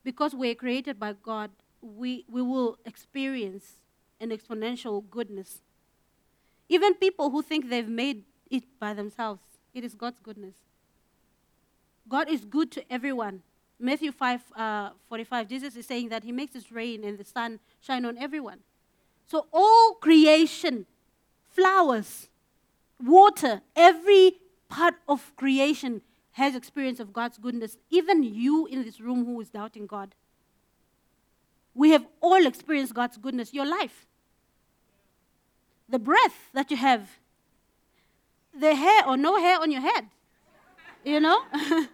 [0.05, 3.77] Because we're created by God, we, we will experience
[4.21, 5.61] an exponential goodness.
[6.69, 10.55] Even people who think they've made it by themselves, it is God's goodness.
[12.09, 13.43] God is good to everyone.
[13.79, 17.61] Matthew 5 uh, 45, Jesus is saying that He makes His rain and the sun
[17.81, 18.61] shine on everyone.
[19.29, 20.87] So, all creation,
[21.51, 22.29] flowers,
[23.05, 24.39] water, every
[24.71, 26.01] part of creation
[26.33, 27.77] has experience of God's goodness.
[27.91, 30.15] Even you in this room who is doubting God.
[31.75, 33.53] We have all experienced God's goodness.
[33.53, 34.07] Your life,
[35.91, 37.19] the breath that you have,
[38.59, 40.07] the hair or no hair on your head,
[41.05, 41.43] you know?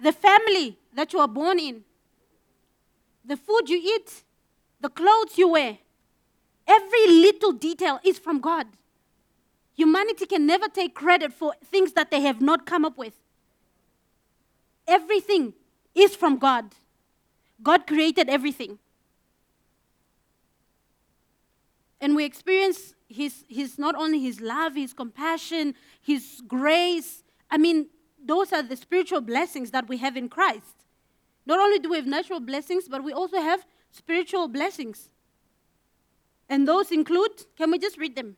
[0.00, 1.82] the family that you are born in,
[3.24, 4.22] the food you eat,
[4.80, 5.78] the clothes you wear,
[6.66, 8.66] every little detail is from God.
[9.74, 13.14] Humanity can never take credit for things that they have not come up with.
[14.86, 15.54] Everything
[15.94, 16.74] is from God.
[17.62, 18.78] God created everything.
[22.00, 27.22] And we experience his, his not only his love, his compassion, his grace.
[27.50, 27.88] I mean,
[28.24, 30.84] those are the spiritual blessings that we have in Christ.
[31.44, 35.08] Not only do we have natural blessings, but we also have spiritual blessings.
[36.48, 38.36] And those include, can we just read them?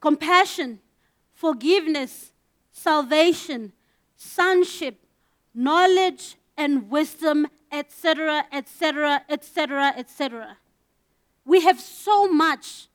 [0.00, 0.80] Compassion,
[1.34, 2.32] forgiveness,
[2.72, 3.72] salvation,
[4.16, 5.04] sonship,
[5.54, 10.56] knowledge, and wisdom, etc., etc., etc., etc.
[11.44, 12.88] We have so much.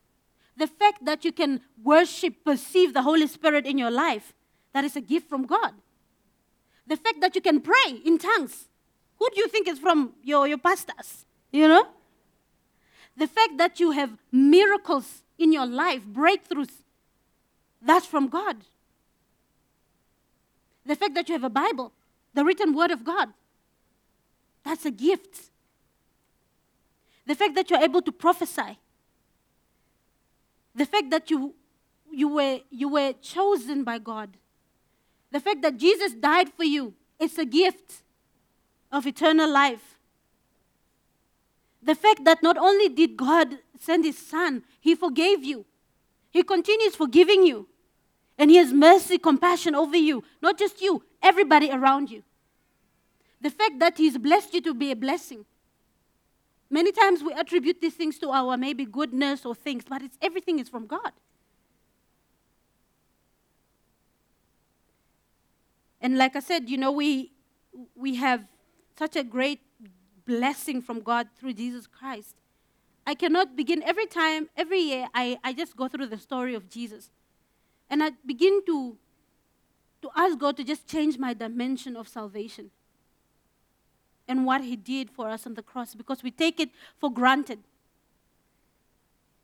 [0.58, 4.34] The fact that you can worship, perceive the Holy Spirit in your life,
[4.72, 5.74] that is a gift from God.
[6.88, 8.70] The fact that you can pray in tongues,
[9.18, 11.26] who do you think is from your, your pastors?
[11.52, 11.88] You know?
[13.18, 16.72] The fact that you have miracles in your life, breakthroughs,
[17.82, 18.58] that's from God.
[20.86, 21.94] The fact that you have a Bible,
[22.34, 23.30] the written word of God,
[24.64, 25.50] that's a gift.
[27.26, 28.78] The fact that you're able to prophesy,
[30.74, 31.56] the fact that you,
[32.12, 34.38] you, were, you were chosen by God,
[35.32, 38.04] the fact that Jesus died for you, it's a gift
[38.92, 39.96] of eternal life.
[41.82, 45.66] The fact that not only did God send his son, he forgave you.
[46.32, 47.68] He continues forgiving you.
[48.38, 50.24] And he has mercy, compassion over you.
[50.42, 52.24] Not just you, everybody around you.
[53.40, 55.46] The fact that he's blessed you to be a blessing.
[56.70, 60.60] Many times we attribute these things to our maybe goodness or things, but it's everything
[60.60, 61.12] is from God.
[66.02, 67.32] And like I said, you know, we
[67.96, 68.46] we have
[68.98, 69.62] such a great
[70.26, 72.36] blessing from God through Jesus Christ.
[73.08, 76.70] I cannot begin every time, every year, I, I just go through the story of
[76.70, 77.12] Jesus.
[77.90, 78.98] And I begin to,
[80.02, 82.72] to ask God to just change my dimension of salvation
[84.28, 87.60] and what He did for us on the cross because we take it for granted.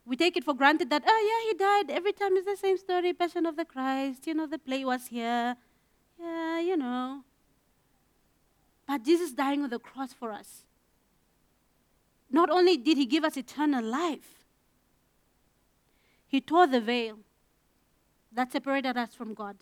[0.05, 1.95] We take it for granted that, oh, yeah, He died.
[1.95, 4.25] Every time it's the same story Passion of the Christ.
[4.25, 5.55] You know, the play was here.
[6.19, 7.23] Yeah, you know.
[8.91, 10.63] But Jesus dying on the cross for us.
[12.29, 14.43] Not only did He give us eternal life,
[16.27, 17.19] He tore the veil
[18.33, 19.55] that separated us from God.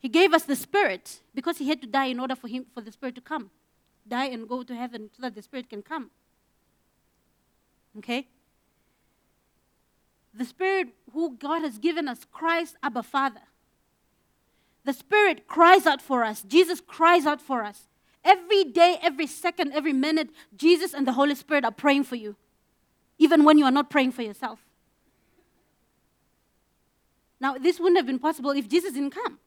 [0.00, 2.80] He gave us the Spirit because He had to die in order for Him for
[2.80, 3.52] the Spirit to come.
[4.08, 6.10] Die and go to heaven so that the Spirit can come.
[7.98, 8.26] Okay?
[10.34, 13.42] The Spirit who God has given us, Christ, Abba Father.
[14.84, 16.42] The Spirit cries out for us.
[16.42, 17.88] Jesus cries out for us.
[18.24, 22.36] Every day, every second, every minute, Jesus and the Holy Spirit are praying for you,
[23.18, 24.60] even when you are not praying for yourself.
[27.40, 29.38] Now, this wouldn't have been possible if Jesus didn't come.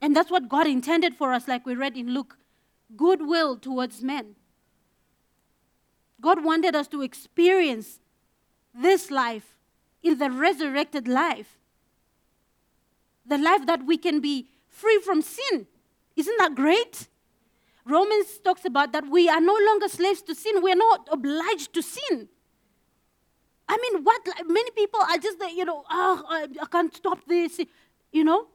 [0.00, 2.36] And that's what God intended for us, like we read in Luke
[2.96, 4.34] goodwill towards men.
[6.20, 8.00] God wanted us to experience
[8.74, 9.56] this life
[10.02, 11.58] in the resurrected life.
[13.26, 15.66] The life that we can be free from sin.
[16.16, 17.08] Isn't that great?
[17.84, 20.62] Romans talks about that we are no longer slaves to sin.
[20.62, 22.28] We are not obliged to sin.
[23.68, 24.28] I mean, what?
[24.46, 27.60] Many people are just, you know, oh, I can't stop this,
[28.12, 28.46] you know.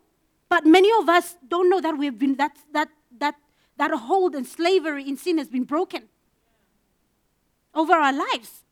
[0.49, 3.35] But many of us don't know that we've been that that that
[3.77, 6.03] that hold and slavery in sin has been broken
[7.73, 8.63] over our lives.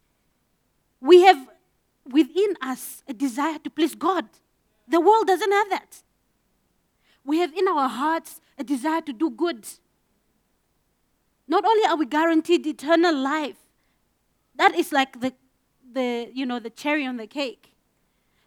[1.01, 1.47] We have
[2.05, 4.25] within us a desire to please God.
[4.87, 6.03] The world doesn't have that.
[7.23, 9.67] We have in our hearts a desire to do good.
[11.47, 13.57] Not only are we guaranteed eternal life,
[14.55, 15.33] that is like the,
[15.93, 17.73] the, you know, the cherry on the cake.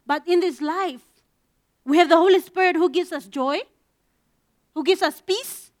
[0.05, 1.01] But in this life,
[1.85, 3.59] we have the Holy Spirit who gives us joy,
[4.75, 5.71] who gives us peace,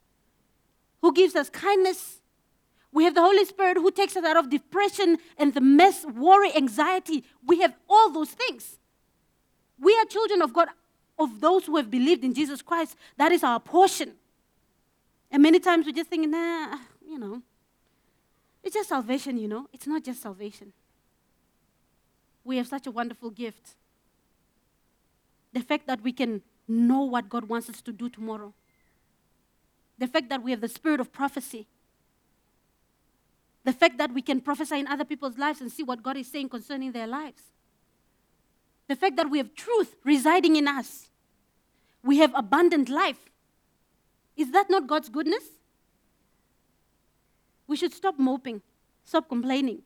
[1.01, 2.21] who gives us kindness.
[2.91, 6.55] We have the Holy Spirit who takes us out of depression and the mess, worry,
[6.55, 7.23] anxiety.
[7.45, 8.78] We have all those things.
[9.79, 10.69] We are children of God,
[11.17, 12.95] of those who have believed in Jesus Christ.
[13.17, 14.13] That is our portion.
[15.31, 17.41] And many times we just think, nah, you know,
[18.63, 19.67] it's just salvation, you know.
[19.71, 20.73] It's not just salvation.
[22.43, 23.75] We have such a wonderful gift.
[25.53, 28.53] The fact that we can know what God wants us to do tomorrow.
[29.97, 31.67] The fact that we have the spirit of prophecy.
[33.63, 36.27] The fact that we can prophesy in other people's lives and see what God is
[36.27, 37.43] saying concerning their lives.
[38.89, 41.09] The fact that we have truth residing in us.
[42.03, 43.29] We have abundant life.
[44.35, 45.43] Is that not God's goodness?
[47.67, 48.63] We should stop moping,
[49.05, 49.83] stop complaining,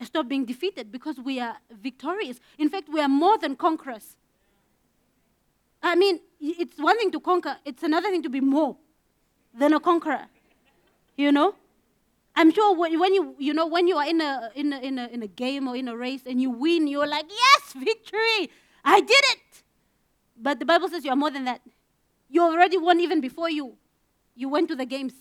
[0.00, 2.40] and stop being defeated because we are victorious.
[2.58, 4.16] In fact, we are more than conquerors.
[5.80, 8.76] I mean, it's one thing to conquer, it's another thing to be more
[9.56, 10.26] than a conqueror.
[11.16, 11.54] You know?
[12.36, 15.06] I'm sure when you, you know, when you are in a, in, a, in, a,
[15.08, 18.50] in a game or in a race and you win, you're like, yes, victory,
[18.84, 19.62] I did it.
[20.40, 21.60] But the Bible says you are more than that.
[22.28, 23.76] You already won even before you,
[24.34, 25.12] you went to the games.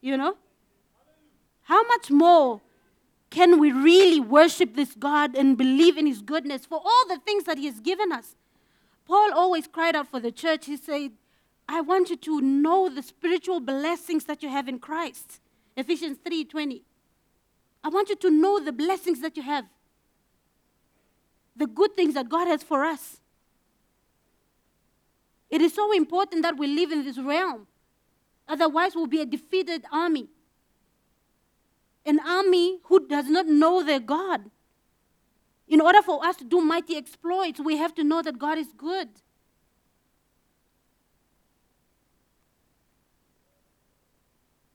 [0.00, 0.36] You know?
[1.62, 2.60] How much more
[3.28, 7.44] can we really worship this God and believe in His goodness for all the things
[7.44, 8.36] that He has given us?
[9.04, 10.66] Paul always cried out for the church.
[10.66, 11.12] He said,
[11.68, 15.40] I want you to know the spiritual blessings that you have in Christ.
[15.76, 16.84] Ephesians 3:20.
[17.82, 19.66] I want you to know the blessings that you have.
[21.56, 23.20] The good things that God has for us.
[25.48, 27.66] It is so important that we live in this realm.
[28.48, 30.28] Otherwise, we'll be a defeated army.
[32.04, 34.50] An army who does not know their God.
[35.68, 38.72] In order for us to do mighty exploits, we have to know that God is
[38.76, 39.08] good.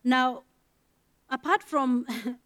[0.03, 0.43] Now,
[1.29, 2.05] apart from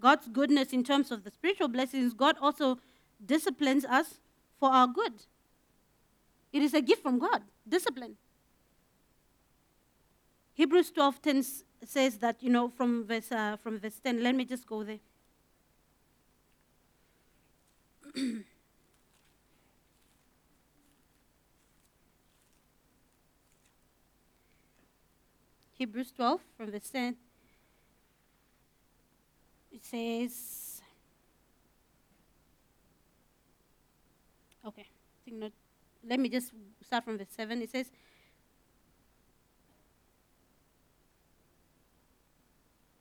[0.00, 2.78] God's goodness in terms of the spiritual blessings, God also
[3.24, 4.20] disciplines us
[4.58, 5.14] for our good.
[6.52, 8.16] It is a gift from God, discipline.
[10.54, 14.22] Hebrews 12:10 says that, you know, from verse, uh, from verse 10.
[14.22, 14.98] Let me just go there.
[25.80, 27.16] Hebrews 12 from verse 10.
[29.72, 30.82] It says,
[34.66, 35.52] okay, I think not.
[36.06, 36.52] Let me just
[36.84, 37.62] start from verse 7.
[37.62, 37.90] It says,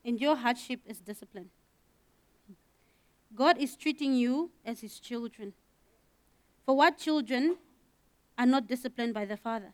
[0.06, 1.50] Endure hardship as discipline.
[3.36, 5.52] God is treating you as his children.
[6.66, 7.58] For what children
[8.38, 9.74] are not disciplined by the father?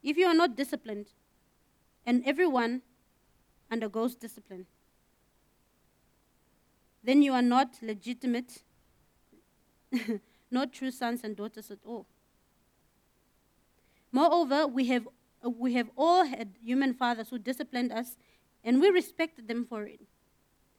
[0.00, 1.06] If you are not disciplined,
[2.06, 2.82] and everyone
[3.70, 4.66] undergoes discipline,
[7.04, 8.62] then you are not legitimate,
[10.50, 12.06] not true sons and daughters at all.
[14.12, 15.08] Moreover, we have,
[15.42, 18.16] we have all had human fathers who disciplined us,
[18.62, 20.00] and we respected them for it.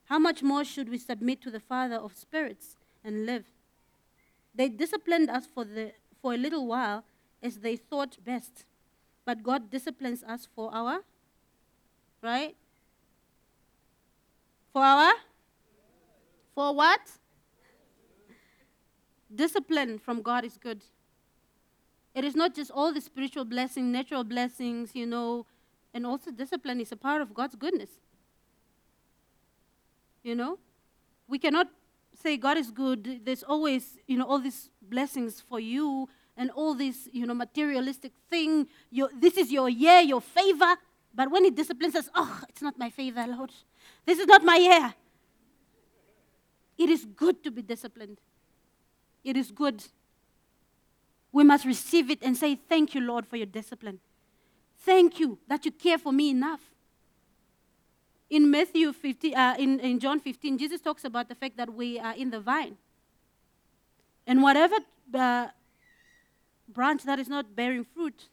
[0.06, 3.46] How much more should we submit to the Father of spirits and live?
[4.54, 7.04] They disciplined us for, the, for a little while
[7.42, 8.66] as they thought best,
[9.26, 11.04] but God disciplines us for our
[12.24, 12.56] right?
[14.72, 15.14] For our?
[16.56, 17.02] For what?
[19.34, 20.82] Discipline from God is good.
[22.16, 25.46] It is not just all the spiritual blessings, natural blessings, you know,
[25.94, 27.90] and also discipline is a part of God's goodness.
[30.24, 30.60] You know?
[31.28, 31.68] We cannot
[32.22, 33.22] say God is good.
[33.26, 36.08] There's always, you know, all these blessings for you
[36.38, 38.68] and all this, you know, materialistic thing.
[38.92, 40.76] Your, this is your year, your favor.
[41.14, 43.52] But when He disciplines us, oh, it's not my favor, Lord.
[44.06, 44.94] This is not my year.
[46.78, 48.20] It is good to be disciplined.
[49.24, 49.84] It is good.
[51.32, 54.00] We must receive it and say, Thank you, Lord, for your discipline.
[54.80, 56.62] Thank you that you care for me enough.
[58.30, 62.00] In Matthew 15, uh, in, in John 15, Jesus talks about the fact that we
[62.00, 62.78] are in the vine.
[64.26, 64.76] And whatever
[65.14, 65.48] uh,
[66.68, 68.30] branch that is not bearing fruit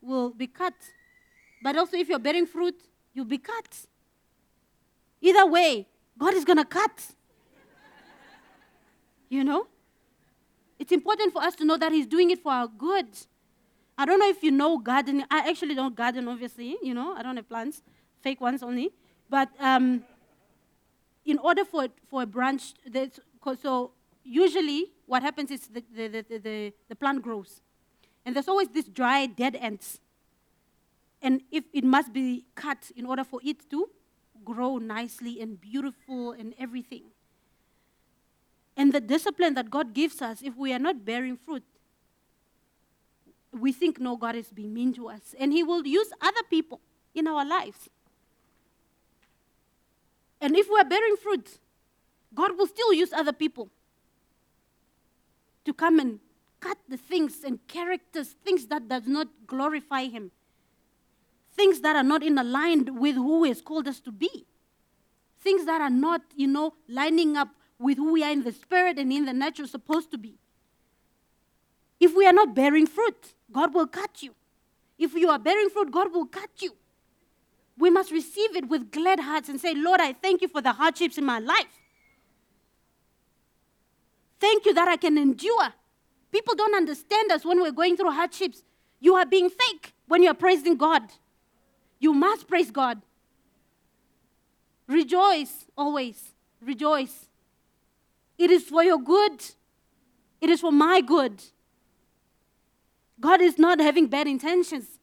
[0.00, 0.74] will be cut.
[1.62, 2.74] But also, if you're bearing fruit,
[3.14, 3.86] you'll be cut.
[5.20, 5.86] Either way,
[6.18, 7.06] God is going to cut.
[9.28, 9.66] you know?
[10.78, 13.06] It's important for us to know that He's doing it for our good.
[13.96, 15.24] I don't know if you know gardening.
[15.30, 16.76] I actually don't garden, obviously.
[16.82, 17.82] You know, I don't have plants,
[18.20, 18.90] fake ones only.
[19.30, 20.02] But um,
[21.24, 22.74] in order for, for a branch,
[23.60, 23.92] so
[24.24, 27.60] usually what happens is the, the, the, the, the plant grows.
[28.24, 30.00] And there's always this dry, dead ends.
[31.22, 33.88] And if it must be cut in order for it to
[34.44, 37.04] grow nicely and beautiful and everything.
[38.76, 41.62] And the discipline that God gives us, if we are not bearing fruit,
[43.52, 45.34] we think, no, God is being mean to us.
[45.38, 46.80] And He will use other people
[47.14, 47.88] in our lives.
[50.40, 51.58] And if we're bearing fruit,
[52.34, 53.68] God will still use other people
[55.64, 56.18] to come and
[56.60, 60.30] cut the things and characters, things that does not glorify Him,
[61.54, 64.46] things that are not in aligned with who has called us to be,
[65.40, 67.48] things that are not, you know, lining up
[67.78, 70.38] with who we are in the spirit and in the natural supposed to be.
[72.00, 74.34] If we are not bearing fruit, God will cut you.
[74.98, 76.72] If you are bearing fruit, God will cut you.
[77.78, 80.72] We must receive it with glad hearts and say, Lord, I thank you for the
[80.72, 81.80] hardships in my life.
[84.40, 85.72] Thank you that I can endure.
[86.30, 88.62] People don't understand us when we're going through hardships.
[89.00, 91.02] You are being fake when you are praising God.
[92.02, 93.00] You must praise God.
[94.88, 96.32] Rejoice always.
[96.60, 97.28] Rejoice.
[98.36, 99.40] It is for your good,
[100.40, 101.40] it is for my good.
[103.20, 104.98] God is not having bad intentions.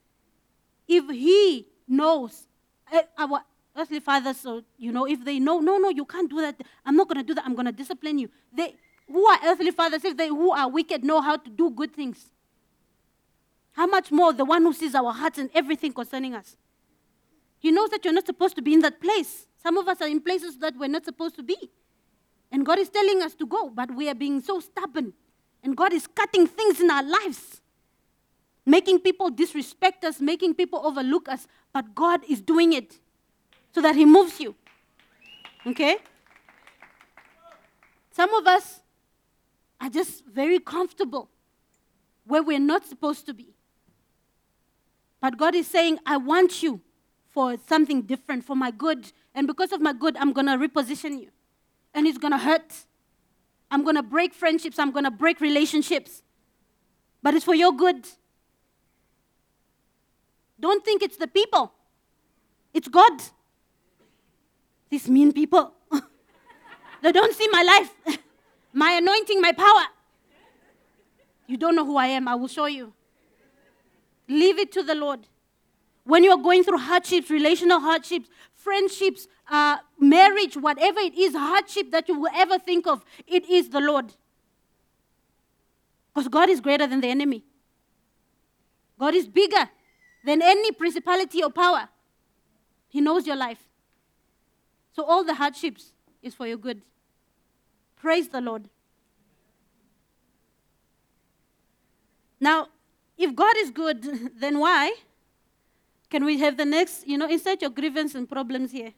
[0.89, 2.47] If He knows,
[2.91, 3.43] eh, our
[3.77, 6.59] earthly fathers, so, you know, if they know, no, no, you can't do that.
[6.85, 7.45] I'm not going to do that.
[7.45, 8.29] I'm going to discipline you.
[8.51, 8.75] They,
[9.07, 12.25] who are earthly fathers, if they who are wicked know how to do good things?
[13.71, 16.57] How much more the one who sees our hearts and everything concerning us?
[17.59, 19.45] He knows that you're not supposed to be in that place.
[19.61, 21.69] Some of us are in places that we're not supposed to be.
[22.51, 25.13] And God is telling us to go, but we are being so stubborn.
[25.61, 27.61] And God is cutting things in our lives,
[28.65, 31.47] making people disrespect us, making people overlook us.
[31.73, 32.97] But God is doing it
[33.73, 34.55] so that He moves you.
[35.67, 35.97] Okay?
[38.11, 38.79] Some of us
[39.81, 41.29] are just very comfortable
[42.25, 43.53] where we're not supposed to be.
[45.21, 46.81] But God is saying, I want you
[47.31, 49.11] for something different, for my good.
[49.35, 51.29] And because of my good, I'm going to reposition you.
[51.93, 52.73] And it's going to hurt.
[53.71, 54.79] I'm going to break friendships.
[54.79, 56.23] I'm going to break relationships.
[57.21, 58.07] But it's for your good.
[60.59, 61.71] Don't think it's the people,
[62.73, 63.21] it's God.
[64.89, 65.73] These mean people.
[67.03, 68.19] they don't see my life.
[68.73, 69.85] my anointing, my power.
[71.45, 72.27] You don't know who I am.
[72.27, 72.91] I will show you.
[74.27, 75.27] Leave it to the Lord.
[76.09, 82.09] When you're going through hardships, relational hardships, friendships, uh, marriage, whatever it is, hardship that
[82.09, 84.11] you will ever think of, it is the Lord.
[86.11, 87.43] Because God is greater than the enemy.
[88.97, 89.69] God is bigger
[90.25, 91.89] than any principality or power.
[92.87, 93.63] He knows your life.
[94.93, 95.93] So all the hardships
[96.23, 96.81] is for your good.
[98.01, 98.67] Praise the Lord.
[102.39, 102.69] Now,
[103.15, 104.95] if God is good, then why?
[106.09, 108.93] Can we have the next, you know, insert your grievance and problems here?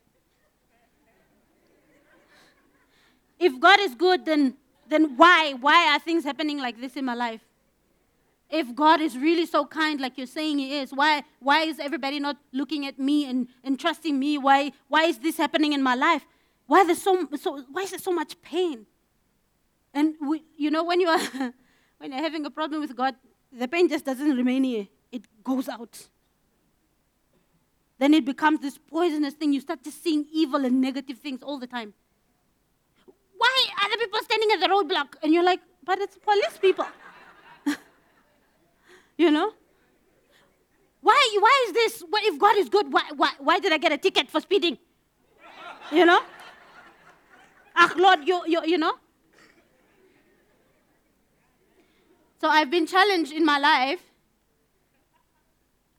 [3.40, 4.56] If God is good, then,
[4.88, 5.54] then why?
[5.60, 7.42] Why are things happening like this in my life?
[8.50, 12.20] If God is really so kind, like you're saying He is, why, why is everybody
[12.20, 14.38] not looking at me and, and trusting me?
[14.38, 16.26] Why, why is this happening in my life?
[16.68, 18.86] Why, there's so, so, why is there so much pain?
[19.94, 21.20] And we, you know, when you are
[21.98, 23.16] when you're having a problem with God,
[23.52, 26.08] the pain just doesn't remain here; it goes out.
[28.02, 29.54] Then it becomes this poisonous thing.
[29.54, 31.94] You start just seeing evil and negative things all the time.
[33.38, 35.18] Why are the people standing at the roadblock?
[35.22, 36.88] And you're like, but it's police people.
[39.18, 39.54] You know?
[41.02, 42.04] Why, why is this?
[42.10, 42.92] What if God is good?
[42.92, 44.80] Why, why, why did I get a ticket for speeding?
[45.92, 46.22] You know?
[47.76, 48.96] Ah, Lord, you, you, you know?
[52.40, 54.02] So I've been challenged in my life.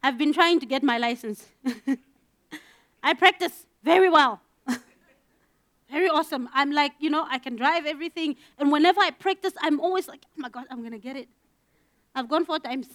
[0.02, 1.46] I've been trying to get my license.
[3.02, 4.40] I practice very well.
[5.90, 6.48] very awesome.
[6.52, 8.36] I'm like, you know, I can drive everything.
[8.58, 11.28] And whenever I practice, I'm always like, oh my God, I'm going to get it.
[12.14, 12.88] I've gone four times.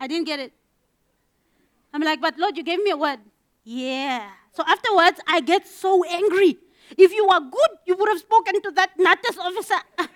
[0.00, 0.52] I didn't get it.
[1.92, 3.20] I'm like, but Lord, you gave me a word.
[3.62, 4.28] Yeah.
[4.52, 6.58] So afterwards, I get so angry.
[6.98, 9.80] If you were good, you would have spoken to that NATAS officer.
[9.96, 10.08] Favor,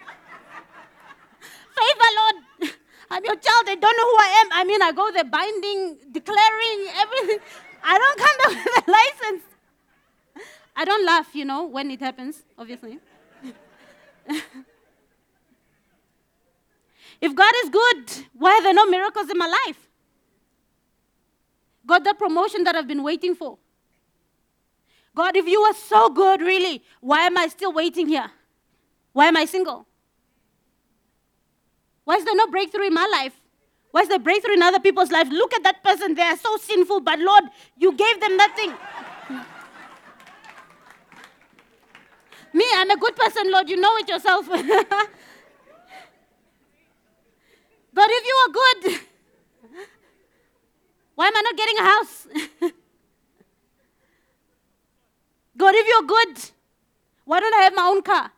[2.16, 2.45] Lord.
[3.11, 3.66] I'm your child.
[3.66, 4.48] They don't know who I am.
[4.52, 7.38] I mean, I go there binding, declaring, everything.
[7.82, 9.42] I don't come there with a license.
[10.76, 13.00] I don't laugh, you know, when it happens, obviously.
[17.20, 19.88] if God is good, why are there no miracles in my life?
[21.84, 23.59] Got that promotion that I've been waiting for.
[25.16, 28.30] God, if you are so good, really, why am I still waiting here?
[29.12, 29.88] Why am I single?
[32.09, 33.34] Why is there no breakthrough in my life?
[33.90, 35.28] Why is there breakthrough in other people's lives?
[35.28, 37.44] Look at that person, they are so sinful, but Lord,
[37.76, 38.72] you gave them nothing.
[42.54, 44.48] Me, I'm a good person, Lord, you know it yourself.
[44.48, 44.62] but
[48.11, 48.84] if you are good,
[51.14, 52.26] why am I not getting a house?
[55.59, 56.38] God, if you're good,
[57.26, 58.32] why don't I have my own car?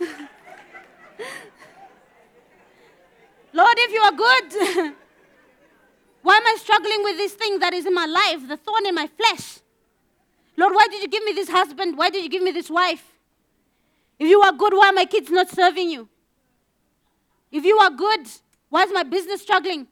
[3.52, 4.52] Lord, if you are good,
[6.22, 8.94] why am I struggling with this thing that is in my life, the thorn in
[8.94, 9.58] my flesh?
[10.56, 11.96] Lord, why did you give me this husband?
[11.98, 13.04] Why did you give me this wife?
[14.18, 16.08] If you are good, why are my kids not serving you?
[17.50, 18.26] If you are good,
[18.68, 19.86] why is my business struggling?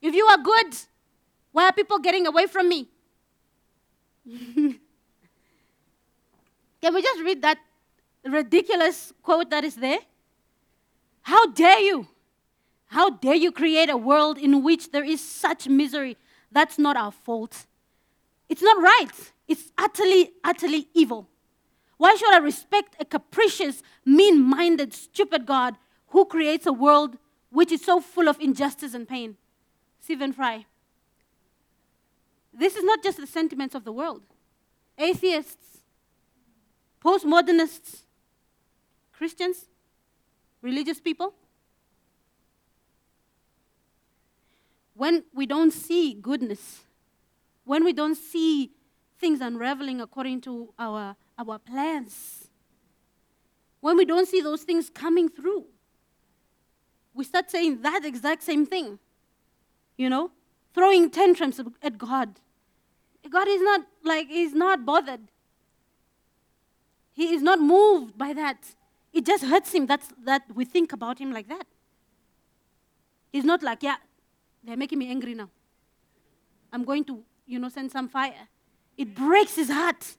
[0.00, 0.76] If you are good,
[1.52, 2.88] why are people getting away from me?
[6.82, 7.58] Can we just read that
[8.24, 10.00] ridiculous quote that is there?
[11.22, 12.08] How dare you?
[12.86, 16.16] How dare you create a world in which there is such misery?
[16.50, 17.66] That's not our fault.
[18.48, 19.32] It's not right.
[19.48, 21.28] It's utterly, utterly evil.
[21.96, 25.76] Why should I respect a capricious, mean minded, stupid God
[26.08, 27.16] who creates a world
[27.50, 29.36] which is so full of injustice and pain?
[30.00, 30.66] Stephen Fry.
[32.52, 34.22] This is not just the sentiments of the world.
[34.98, 35.71] Atheists,
[37.02, 38.02] postmodernists,
[39.12, 39.66] Christians,
[40.60, 41.34] religious people.
[44.94, 46.82] When we don't see goodness,
[47.64, 48.70] when we don't see
[49.18, 52.48] things unraveling according to our, our plans,
[53.80, 55.64] when we don't see those things coming through,
[57.14, 58.98] we start saying that exact same thing,
[59.96, 60.30] you know,
[60.74, 62.38] throwing tantrums at God.
[63.28, 65.31] God is not like, He's not bothered.
[67.14, 68.58] He is not moved by that.
[69.12, 71.66] It just hurts him that's, that we think about him like that.
[73.32, 73.96] He's not like, yeah,
[74.64, 75.50] they're making me angry now.
[76.72, 78.48] I'm going to, you know, send some fire.
[78.96, 80.16] It breaks his heart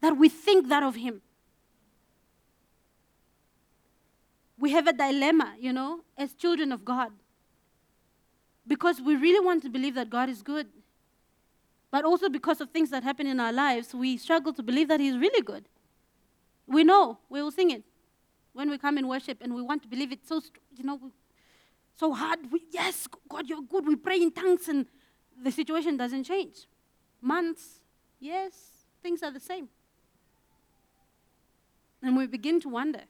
[0.00, 1.20] that we think that of him.
[4.58, 7.12] We have a dilemma, you know, as children of God.
[8.66, 10.68] Because we really want to believe that God is good.
[11.90, 15.00] But also because of things that happen in our lives, we struggle to believe that
[15.00, 15.68] He's really good.
[16.66, 17.82] We know, we will sing it
[18.52, 20.40] when we come in worship and we want to believe it so,
[20.76, 20.98] you know,
[21.96, 22.40] so hard.
[22.50, 23.86] We, yes, God, you're good.
[23.86, 24.86] We pray in tongues and
[25.42, 26.66] the situation doesn't change.
[27.20, 27.80] Months,
[28.20, 28.52] yes,
[29.02, 29.68] things are the same.
[32.02, 33.00] And we begin to wonder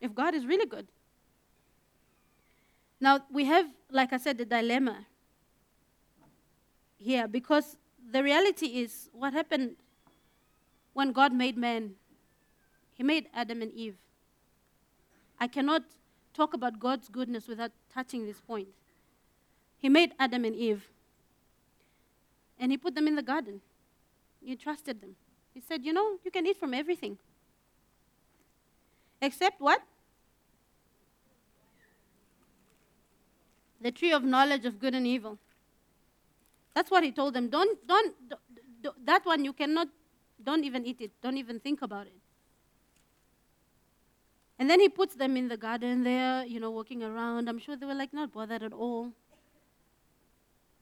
[0.00, 0.88] if God is really good.
[3.00, 5.06] Now, we have, like I said, the dilemma
[6.98, 7.76] here because
[8.10, 9.76] the reality is what happened
[10.92, 11.94] when God made man
[12.94, 13.96] he made Adam and Eve.
[15.40, 15.82] I cannot
[16.34, 18.68] talk about God's goodness without touching this point.
[19.78, 20.88] He made Adam and Eve,
[22.58, 23.60] and He put them in the garden.
[24.44, 25.16] He trusted them.
[25.54, 27.18] He said, You know, you can eat from everything.
[29.20, 29.82] Except what?
[33.80, 35.38] The tree of knowledge of good and evil.
[36.74, 37.48] That's what he told them.
[37.48, 38.14] Don't, don't,
[38.82, 39.88] don't, that one you cannot,
[40.42, 41.10] don't even eat it.
[41.22, 42.21] Don't even think about it.
[44.62, 47.48] And then he puts them in the garden there, you know, walking around.
[47.48, 49.10] I'm sure they were like not bothered at all.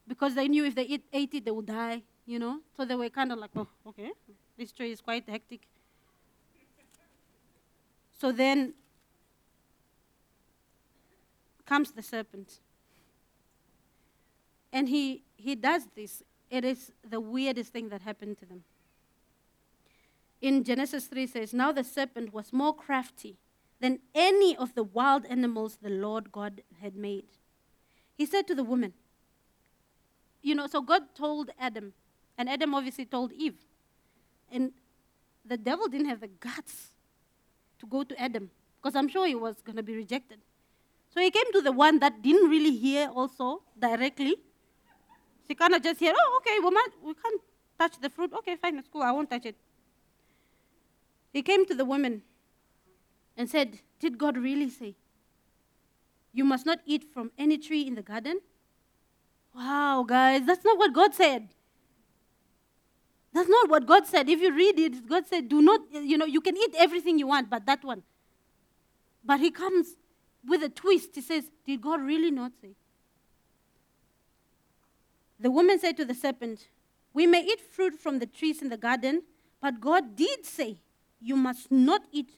[0.07, 2.61] Because they knew if they eat, ate it, they would die, you know.
[2.77, 4.11] So they were kind of like, oh, okay,
[4.59, 5.63] this tree is quite hectic.
[8.19, 8.75] So then
[11.65, 12.61] comes the serpent.
[14.75, 16.23] And he, he does this.
[16.51, 18.63] It is the weirdest thing that happened to them.
[20.43, 23.39] In Genesis 3 says, Now the serpent was more crafty
[23.81, 27.25] than any of the wild animals the Lord God had made.
[28.17, 28.93] He said to the woman,
[30.43, 31.95] You know, so God told Adam,
[32.37, 33.59] and Adam obviously told Eve.
[34.53, 34.73] And
[35.45, 36.89] the devil didn't have the guts
[37.79, 38.51] to go to Adam
[38.81, 40.39] because I'm sure he was going to be rejected.
[41.15, 44.37] So he came to the one that didn't really hear also directly.
[45.49, 47.41] She kind of just hear, oh, okay, woman, we can't
[47.79, 48.33] touch the fruit.
[48.39, 49.03] Okay, fine, it's cool.
[49.03, 49.57] I won't touch it.
[51.33, 52.23] He came to the woman
[53.37, 54.97] and said, Did God really say,
[56.33, 58.41] You must not eat from any tree in the garden?
[59.55, 61.49] Wow, guys, that's not what God said.
[63.33, 64.29] That's not what God said.
[64.29, 67.29] If you read it, God said, Do not, you know, you can eat everything you
[67.29, 68.03] want, but that one.
[69.25, 69.97] But He comes
[70.47, 71.11] with a twist.
[71.15, 72.75] He says, Did God really not say?
[75.39, 76.69] The woman said to the serpent,
[77.15, 79.23] We may eat fruit from the trees in the garden,
[79.61, 80.79] but God did say,
[81.21, 82.37] You must not eat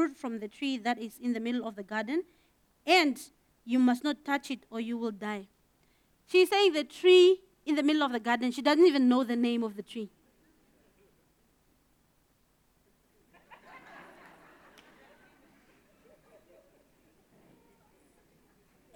[0.00, 2.24] fruit from the tree that is in the middle of the garden,
[2.86, 3.20] and
[3.66, 5.46] you must not touch it or you will die.
[6.26, 9.36] She's saying the tree in the middle of the garden, she doesn't even know the
[9.36, 10.08] name of the tree.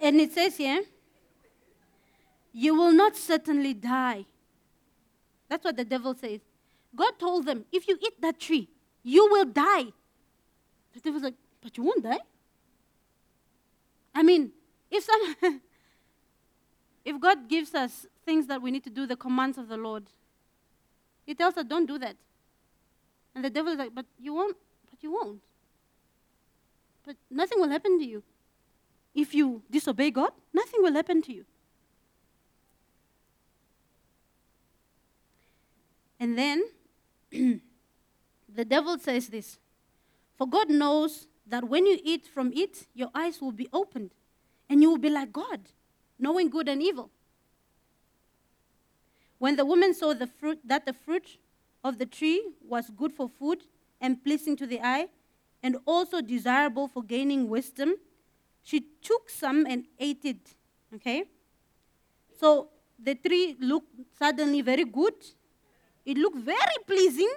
[0.01, 0.81] And it says here,
[2.51, 4.25] you will not certainly die.
[5.49, 6.39] That's what the devil says.
[6.95, 8.69] God told them, if you eat that tree,
[9.03, 9.93] you will die.
[10.95, 12.19] The devil's like, but you won't die.
[14.15, 14.51] I mean,
[14.89, 15.35] if some
[17.05, 20.05] if God gives us things that we need to do, the commands of the Lord,
[21.25, 22.15] He tells us, don't do that.
[23.35, 24.55] And the devil is like, but you won't,
[24.89, 25.41] but you won't.
[27.05, 28.23] But nothing will happen to you.
[29.13, 31.45] If you disobey God, nothing will happen to you.
[36.19, 36.63] And then
[37.31, 39.59] the devil says this
[40.37, 44.11] For God knows that when you eat from it, your eyes will be opened,
[44.69, 45.61] and you will be like God,
[46.19, 47.09] knowing good and evil.
[49.37, 51.37] When the woman saw the fruit, that the fruit
[51.83, 53.63] of the tree was good for food
[54.01, 55.07] and pleasing to the eye,
[55.61, 57.95] and also desirable for gaining wisdom,
[58.63, 60.55] she took some and ate it.
[60.93, 61.23] Okay?
[62.39, 62.69] So
[62.99, 65.13] the tree looked suddenly very good.
[66.05, 67.31] It looked very pleasing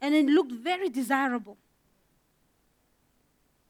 [0.00, 1.56] and it looked very desirable.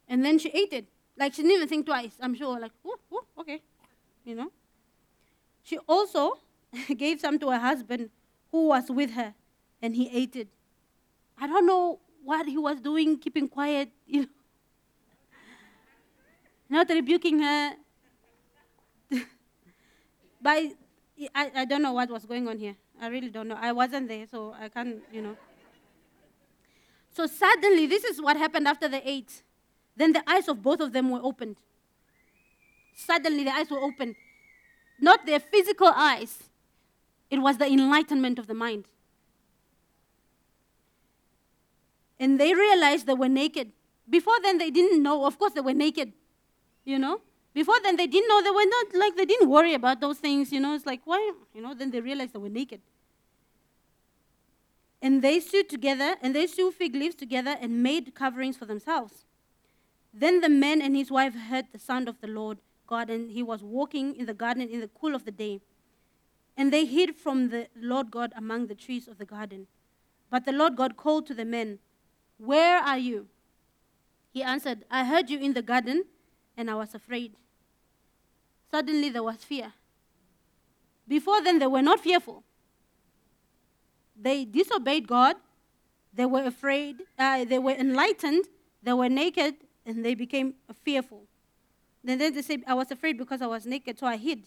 [0.09, 0.87] And then she ate it.
[1.17, 2.17] Like she didn't even think twice.
[2.21, 3.63] I'm sure, like, oh, oh okay.
[4.25, 4.51] You know?
[5.63, 6.39] She also
[6.97, 8.11] gave some to her husband
[8.51, 9.35] who was with her,
[9.81, 10.49] and he ate it.
[11.39, 14.29] I don't know what he was doing, keeping quiet, you know
[16.75, 17.75] not rebuking her.
[20.43, 20.59] but
[21.35, 22.75] I, I don't know what was going on here.
[23.01, 23.57] I really don't know.
[23.61, 25.37] I wasn't there, so I can't, you know.
[27.11, 29.44] So suddenly, this is what happened after the eight.
[29.97, 31.57] Then the eyes of both of them were opened.
[32.97, 34.17] Suddenly, the eyes were opened.
[35.01, 36.45] Not their physical eyes,
[37.31, 38.87] it was the enlightenment of the mind.
[42.21, 43.73] And they realized they were naked.
[44.09, 45.25] Before then, they didn't know.
[45.25, 46.13] Of course, they were naked
[46.85, 47.21] you know?
[47.53, 50.53] Before then, they didn't know they were not, like, they didn't worry about those things,
[50.53, 50.75] you know?
[50.75, 51.33] It's like, why?
[51.55, 52.81] You know, then they realized they were naked.
[55.01, 59.25] And they sewed together, and they sewed fig leaves together and made coverings for themselves.
[60.17, 63.43] Then the man and his wife heard the sound of the Lord God, and he
[63.43, 65.61] was walking in the garden in the cool of the day.
[66.57, 69.67] And they hid from the Lord God among the trees of the garden.
[70.31, 71.81] But the Lord God called to the men,
[72.39, 73.27] Where are you?
[74.33, 76.05] He answered, I heard you in the garden
[76.57, 77.35] and I was afraid.
[78.71, 79.73] Suddenly there was fear.
[81.07, 82.45] Before then, they were not fearful.
[84.21, 85.37] They disobeyed God,
[86.13, 88.47] they were afraid, uh, they were enlightened,
[88.83, 89.55] they were naked,
[89.87, 91.23] and they became fearful.
[92.07, 94.45] And then they said, I was afraid because I was naked, so I hid.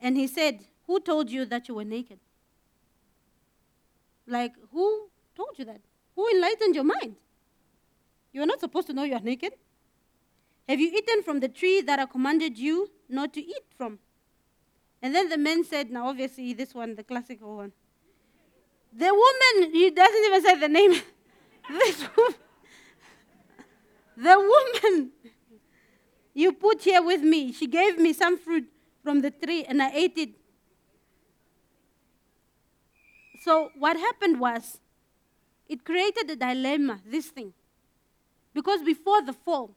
[0.00, 2.18] And he said, Who told you that you were naked?
[4.26, 5.80] Like, who told you that?
[6.14, 7.16] Who enlightened your mind?
[8.32, 9.52] You are not supposed to know you are naked.
[10.68, 13.98] Have you eaten from the tree that I commanded you not to eat from?
[15.00, 17.72] And then the man said, now obviously this one, the classical one.
[18.92, 20.92] The woman, he doesn't even say the name.
[21.70, 22.34] this woman,
[24.16, 24.38] the
[24.82, 25.10] woman
[26.34, 28.66] you put here with me, she gave me some fruit
[29.02, 30.30] from the tree and I ate it.
[33.42, 34.80] So what happened was,
[35.68, 37.52] it created a dilemma, this thing.
[38.54, 39.76] Because before the fall,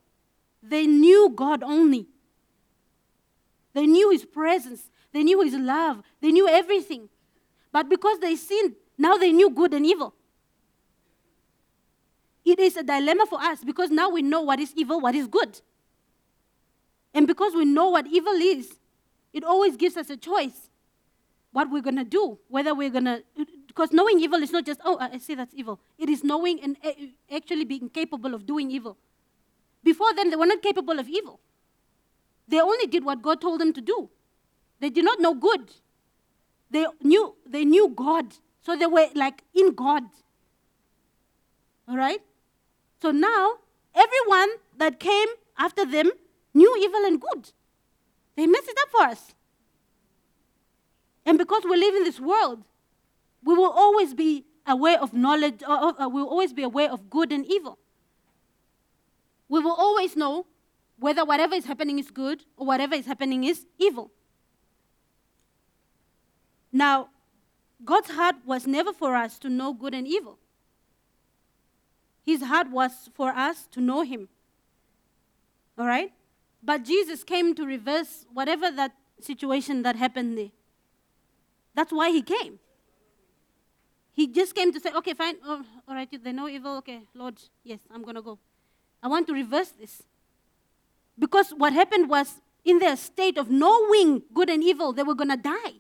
[0.62, 2.08] they knew God only.
[3.74, 7.10] They knew His presence, they knew His love, they knew everything.
[7.72, 10.14] But because they sinned, now they knew good and evil.
[12.50, 15.28] It is a dilemma for us because now we know what is evil, what is
[15.28, 15.62] good.
[17.14, 18.76] And because we know what evil is,
[19.34, 20.70] it always gives us a choice
[21.52, 23.24] what we're going to do, whether we're going to,
[23.68, 25.80] because knowing evil is not just, oh, I see that's evil.
[26.00, 26.76] It is knowing and
[27.32, 28.98] actually being capable of doing evil.
[29.84, 31.40] Before then, they were not capable of evil.
[32.48, 34.10] They only did what God told them to do.
[34.80, 35.70] They did not know good.
[36.72, 38.34] They knew, they knew God.
[38.62, 40.04] So they were like in God.
[41.88, 42.22] All right?
[43.02, 43.56] So now,
[43.96, 45.28] everyone that came
[45.58, 46.12] after them
[46.54, 47.52] knew evil and good.
[48.36, 49.36] They messed it up for us.
[51.26, 52.64] And because we live in this world,
[53.44, 56.64] we will always be aware of knowledge, uh, or, or, uh, we will always be
[56.64, 57.78] aware of good and evil.
[59.48, 60.48] We will always know
[60.98, 64.12] whether whatever is happening is good or whatever is happening is evil.
[66.72, 67.10] Now,
[67.84, 70.39] God's heart was never for us to know good and evil.
[72.30, 74.30] His heart was for us to know Him.
[75.80, 76.12] All right?
[76.62, 80.52] But Jesus came to reverse whatever that situation that happened there.
[81.74, 82.60] That's why He came.
[84.14, 87.42] He just came to say, okay, fine, oh, all right, they know evil, okay, Lord,
[87.64, 88.38] yes, I'm going to go.
[89.02, 90.04] I want to reverse this.
[91.18, 95.30] Because what happened was, in their state of knowing good and evil, they were going
[95.30, 95.80] to die.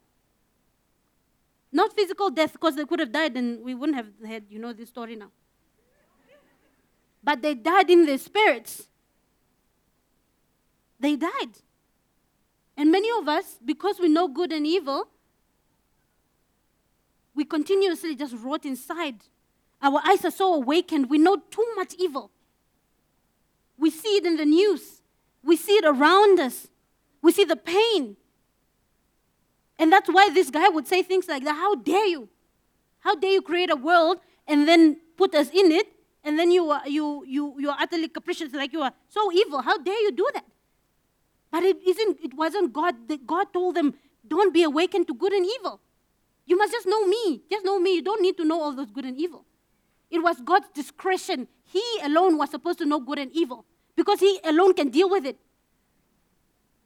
[1.71, 4.73] Not physical death, because they could have died and we wouldn't have had, you know,
[4.73, 5.29] this story now.
[7.29, 8.87] But they died in their spirits.
[10.99, 11.51] They died.
[12.75, 15.07] And many of us, because we know good and evil,
[17.35, 19.17] we continuously just rot inside.
[19.79, 21.07] Our eyes are so awakened.
[21.07, 22.31] We know too much evil.
[23.77, 25.03] We see it in the news,
[25.43, 26.67] we see it around us,
[27.21, 28.17] we see the pain.
[29.77, 32.27] And that's why this guy would say things like that How dare you?
[33.01, 34.17] How dare you create a world
[34.47, 35.93] and then put us in it,
[36.23, 39.61] and then you are, you, you, you are utterly capricious, like you are so evil.
[39.61, 40.45] How dare you do that?
[41.51, 42.95] But it, isn't, it wasn't God
[43.25, 43.95] God told them,
[44.27, 45.79] Don't be awakened to good and evil.
[46.45, 47.41] You must just know me.
[47.49, 47.95] Just know me.
[47.95, 49.45] You don't need to know all those good and evil.
[50.09, 51.47] It was God's discretion.
[51.63, 53.65] He alone was supposed to know good and evil
[53.95, 55.37] because He alone can deal with it.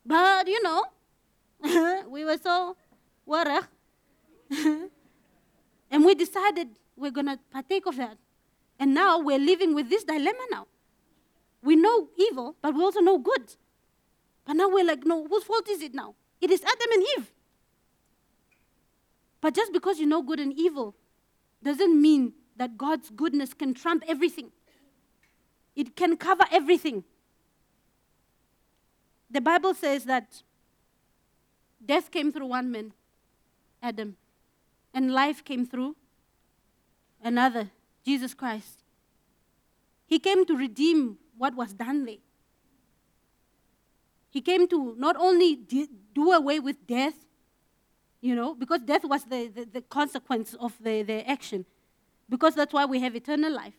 [0.06, 0.84] But, you know,
[2.10, 2.76] we were so
[3.26, 3.64] worried.
[5.90, 8.18] and we decided we're going to partake of that.
[8.84, 10.68] And now we're living with this dilemma now.
[11.62, 13.56] We know evil, but we also know good.
[14.44, 16.16] But now we're like, no, whose fault is it now?
[16.42, 17.32] It is Adam and Eve.
[19.40, 20.96] But just because you know good and evil
[21.64, 24.52] doesn't mean that God's goodness can trump everything,
[25.78, 27.06] it can cover everything.
[29.32, 30.44] The Bible says that
[31.86, 32.92] death came through one man,
[33.82, 34.18] Adam,
[34.94, 35.96] and life came through
[37.24, 37.70] another,
[38.06, 38.84] Jesus Christ.
[40.06, 42.18] He came to redeem what was done there.
[44.30, 45.56] He came to not only
[46.14, 47.14] do away with death,
[48.22, 51.66] you know, because death was the, the, the consequence of the, the action,
[52.30, 53.76] because that's why we have eternal life.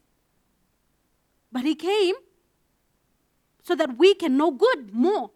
[1.51, 2.15] But He came
[3.63, 5.31] so that we can know good more.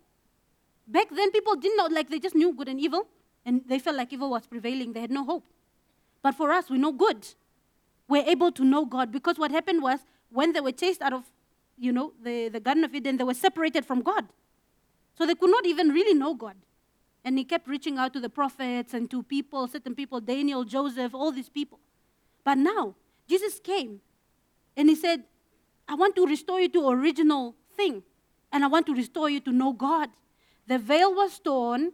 [0.86, 3.07] Back then, people didn't know, like, they just knew good and evil,
[3.45, 4.93] and they felt like evil was prevailing.
[4.93, 5.45] They had no hope.
[6.22, 7.26] But for us, we know good.
[8.09, 10.00] We're able to know God because what happened was
[10.30, 11.24] when they were chased out of,
[11.76, 14.26] you know, the, the Garden of Eden, they were separated from God.
[15.16, 16.56] So they could not even really know God.
[17.24, 21.14] And he kept reaching out to the prophets and to people, certain people, Daniel, Joseph,
[21.14, 21.78] all these people.
[22.44, 22.94] But now,
[23.28, 24.00] Jesus came
[24.76, 25.24] and he said,
[25.88, 28.02] I want to restore you to original thing.
[28.52, 30.09] And I want to restore you to know God.
[30.66, 31.92] The veil was torn,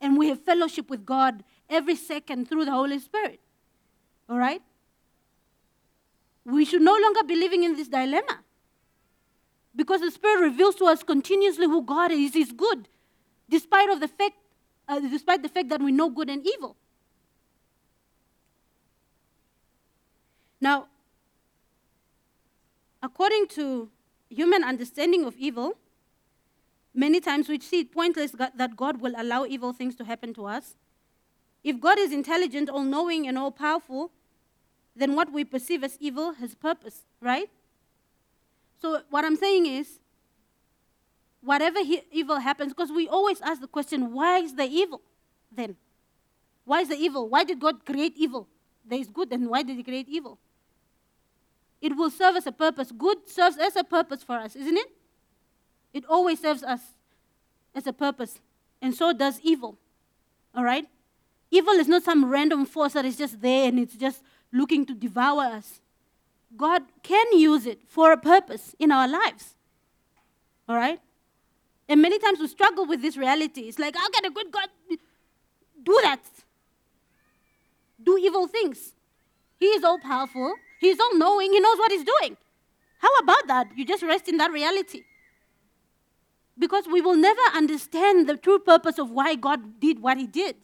[0.00, 3.40] and we have fellowship with God every second through the Holy Spirit.
[4.28, 4.62] All right?
[6.46, 8.38] We should no longer be living in this dilemma.
[9.74, 12.34] Because the Spirit reveals to us continuously who God is.
[12.34, 12.88] He's good,
[13.50, 14.36] despite of the fact,
[14.88, 16.76] uh, despite the fact that we know good and evil.
[20.60, 20.86] Now,
[23.02, 23.90] according to
[24.30, 25.76] human understanding of evil,
[26.94, 30.46] many times we see it pointless that God will allow evil things to happen to
[30.46, 30.76] us.
[31.64, 34.12] If God is intelligent, all knowing, and all powerful,
[34.96, 37.48] then what we perceive as evil has purpose, right?
[38.80, 40.00] So, what I'm saying is,
[41.42, 45.02] whatever he, evil happens, because we always ask the question, why is there evil
[45.52, 45.76] then?
[46.64, 47.28] Why is there evil?
[47.28, 48.48] Why did God create evil?
[48.84, 50.38] There is good, and why did He create evil?
[51.80, 52.92] it will serve as a purpose.
[52.92, 54.90] Good serves as a purpose for us, isn't it?
[55.92, 56.80] It always serves us
[57.74, 58.40] as a purpose.
[58.80, 59.78] And so does evil.
[60.54, 60.86] All right?
[61.50, 64.22] Evil is not some random force that is just there and it's just
[64.52, 65.80] looking to devour us.
[66.56, 69.56] God can use it for a purpose in our lives.
[70.68, 71.00] All right?
[71.88, 73.62] And many times we struggle with this reality.
[73.62, 74.68] It's like, how can a good God
[75.82, 76.20] do that?
[78.02, 78.94] Do evil things.
[79.58, 82.36] He is all powerful, He is all knowing, He knows what He's doing.
[82.98, 83.68] How about that?
[83.76, 85.04] You just rest in that reality.
[86.58, 90.56] Because we will never understand the true purpose of why God did what He did.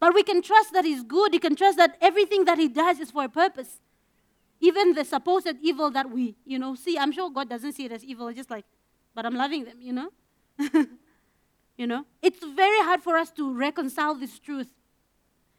[0.00, 1.34] But we can trust that He's good.
[1.34, 3.78] You can trust that everything that He does is for a purpose.
[4.60, 7.92] Even the supposed evil that we, you know, see, I'm sure God doesn't see it
[7.92, 8.28] as evil.
[8.28, 8.64] It's just like,
[9.14, 10.10] but I'm loving them, you know?
[11.76, 12.04] you know?
[12.22, 14.68] It's very hard for us to reconcile this truth.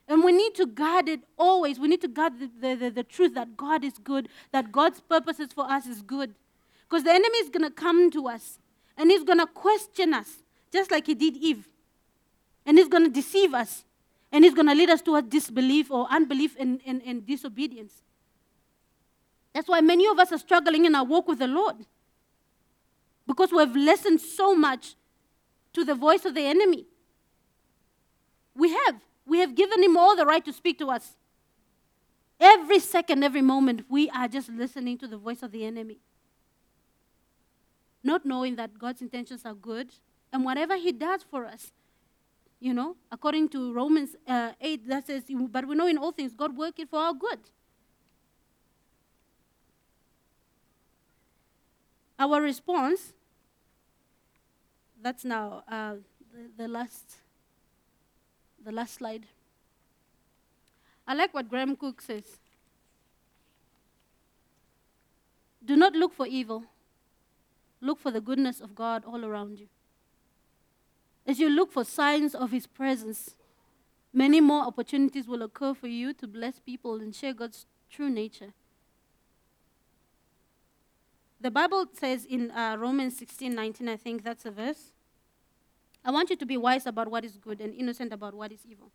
[0.08, 1.80] And we need to guard it always.
[1.80, 5.00] We need to guard the, the, the, the truth that God is good, that God's
[5.00, 6.36] purposes for us is good.
[6.88, 8.60] Because the enemy is going to come to us
[8.98, 11.70] and he's going to question us, just like he did Eve.
[12.66, 13.86] And he's going to deceive us.
[14.32, 18.02] And it's going to lead us towards disbelief or unbelief and, and, and disobedience.
[19.54, 21.76] That's why many of us are struggling in our walk with the Lord.
[23.28, 24.96] Because we've listened so much
[25.74, 26.86] to the voice of the enemy.
[28.56, 29.02] We have.
[29.26, 31.16] We have given him all the right to speak to us.
[32.40, 36.00] Every second, every moment, we are just listening to the voice of the enemy.
[38.04, 39.92] Not knowing that God's intentions are good
[40.34, 41.72] and whatever he does for us,
[42.62, 46.34] you know, according to Romans uh, 8, that says, But we know in all things
[46.36, 47.40] God work it for our good.
[52.20, 53.14] Our response,
[55.02, 55.96] that's now uh,
[56.32, 57.16] the, the, last,
[58.64, 59.26] the last slide.
[61.08, 62.38] I like what Graham Cooke says.
[65.66, 66.64] Do not look for evil.
[67.82, 69.68] Look for the goodness of God all around you.
[71.26, 73.36] As you look for signs of His presence,
[74.14, 78.54] many more opportunities will occur for you to bless people and share God's true nature.
[81.40, 84.92] The Bible says in uh, Romans 16 19, I think that's a verse.
[86.04, 88.66] I want you to be wise about what is good and innocent about what is
[88.70, 88.92] evil.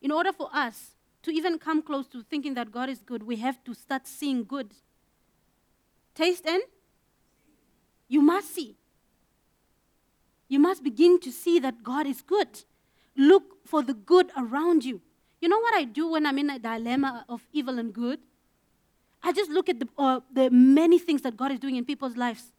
[0.00, 0.92] In order for us
[1.22, 4.44] to even come close to thinking that God is good, we have to start seeing
[4.44, 4.72] good.
[6.14, 6.62] Taste and
[8.08, 8.76] you must see.
[10.48, 12.64] You must begin to see that God is good.
[13.16, 15.00] Look for the good around you.
[15.40, 18.18] You know what I do when I'm in a dilemma of evil and good?
[19.22, 22.16] I just look at the, uh, the many things that God is doing in people's
[22.16, 22.52] lives.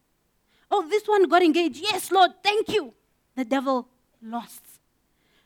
[0.69, 1.81] Oh, this one got engaged.
[1.81, 2.93] Yes, Lord, thank you.
[3.35, 3.87] The devil
[4.21, 4.61] lost.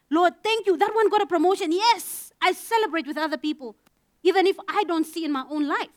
[0.10, 0.78] Lord, thank you.
[0.78, 1.72] That one got a promotion.
[1.72, 3.76] Yes, I celebrate with other people,
[4.22, 5.90] even if I don't see in my own life.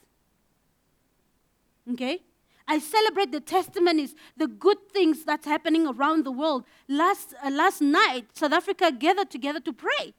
[1.93, 2.23] Okay?
[2.69, 6.65] I celebrate the testimonies, the good things that's happening around the world.
[6.89, 10.15] Last, uh, last night, South Africa gathered together to pray.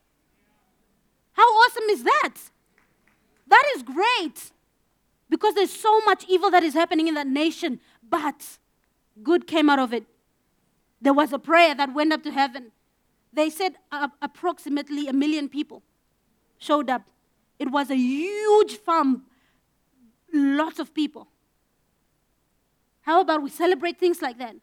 [1.34, 2.36] How awesome is that?
[3.48, 4.52] That is great
[5.30, 8.58] because there's so much evil that is happening in that nation, but
[9.22, 10.06] good came out of it.
[11.02, 12.72] There was a prayer that went up to heaven.
[13.34, 15.84] They said uh, approximately a million people
[16.58, 17.04] showed up.
[17.60, 19.24] It was a huge farm,
[20.34, 21.28] lots of people.
[23.08, 24.58] How about we celebrate things like that?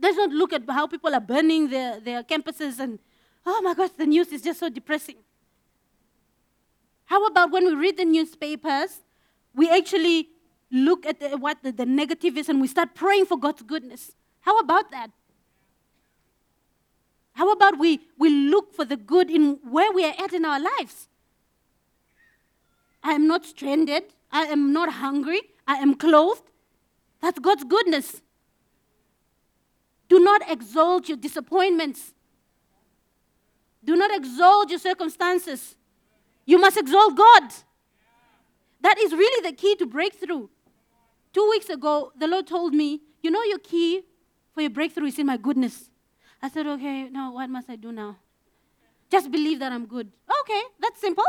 [0.00, 2.98] Let's not look at how people are burning their, their campuses and,
[3.44, 5.16] oh my gosh, the news is just so depressing.
[7.04, 9.02] How about when we read the newspapers
[9.54, 10.28] we actually
[10.70, 14.12] look at the, what the, the negative is and we start praying for God's goodness.
[14.40, 15.10] How about that?
[17.34, 20.60] How about we, we look for the good in where we are at in our
[20.60, 21.08] lives?
[23.02, 24.04] I am not stranded.
[24.32, 25.42] I am not hungry.
[25.66, 26.50] I am clothed.
[27.26, 28.22] That's God's goodness.
[30.08, 32.14] Do not exalt your disappointments.
[33.82, 35.74] Do not exalt your circumstances.
[36.44, 37.42] You must exalt God.
[38.80, 40.46] That is really the key to breakthrough.
[41.32, 44.02] Two weeks ago, the Lord told me, You know, your key
[44.54, 45.90] for your breakthrough is in my goodness.
[46.40, 48.18] I said, Okay, now what must I do now?
[49.10, 50.12] Just believe that I'm good.
[50.42, 51.26] Okay, that's simple.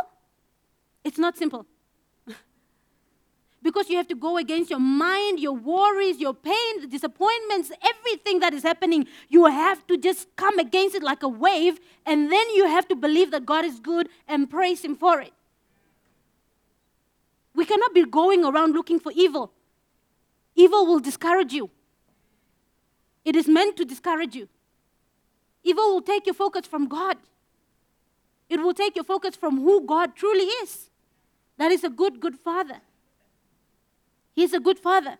[1.03, 1.65] It's not simple.
[3.61, 8.39] Because you have to go against your mind, your worries, your pain, the disappointments, everything
[8.39, 9.07] that is happening.
[9.29, 12.95] You have to just come against it like a wave, and then you have to
[12.95, 15.33] believe that God is good and praise Him for it.
[17.55, 19.51] We cannot be going around looking for evil.
[20.55, 21.69] Evil will discourage you.
[23.25, 24.47] It is meant to discourage you.
[25.63, 27.17] Evil will take your focus from God.
[28.49, 30.89] It will take your focus from who God truly is.
[31.57, 32.79] That is a good, good father.
[34.37, 35.17] He's a good father.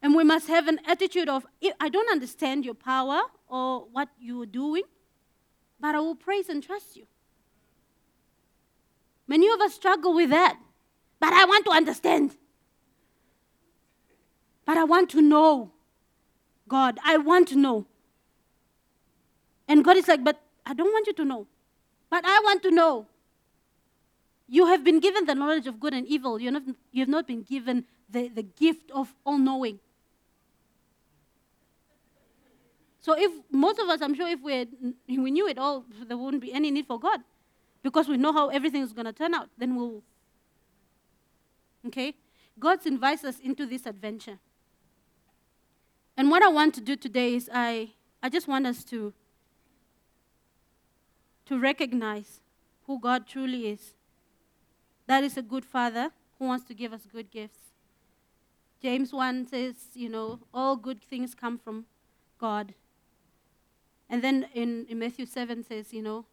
[0.00, 1.44] And we must have an attitude of,
[1.80, 4.84] I don't understand your power or what you're doing,
[5.80, 7.08] but I will praise and trust you.
[9.26, 10.56] Many of us struggle with that.
[11.18, 12.36] But I want to understand.
[14.66, 15.72] But I want to know.
[16.68, 17.86] God, I want to know.
[19.66, 21.48] And God is like, But I don't want you to know.
[22.08, 23.06] But I want to know.
[24.48, 26.40] You have been given the knowledge of good and evil.
[26.40, 29.80] You're not, you have not been given the, the gift of all knowing.
[33.00, 34.66] So if most of us, I'm sure if we,
[35.08, 37.20] we knew it all, there wouldn't be any need for God.
[37.82, 39.48] Because we know how everything is going to turn out.
[39.56, 40.02] Then we'll.
[41.86, 42.14] Okay?
[42.58, 44.38] God invites us into this adventure.
[46.16, 47.90] And what I want to do today is I,
[48.22, 49.12] I just want us to,
[51.46, 52.40] to recognize
[52.86, 53.94] who God truly is.
[55.06, 57.58] That is a good father who wants to give us good gifts.
[58.82, 61.86] James 1 says, you know, all good things come from
[62.38, 62.74] God.
[64.08, 66.26] And then in, in Matthew 7 says, you know,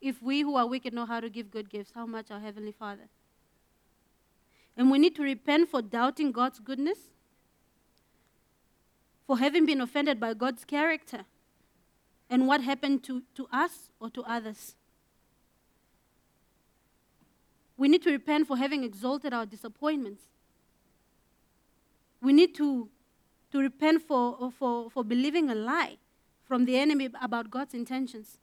[0.00, 2.72] if we who are wicked know how to give good gifts, how much our Heavenly
[2.72, 3.08] Father?
[4.76, 6.98] And we need to repent for doubting God's goodness,
[9.26, 11.24] for having been offended by God's character,
[12.28, 14.74] and what happened to, to us or to others.
[17.76, 20.22] We need to repent for having exalted our disappointments.
[22.22, 22.88] We need to,
[23.52, 25.98] to repent for, for, for believing a lie
[26.44, 28.38] from the enemy about God's intentions.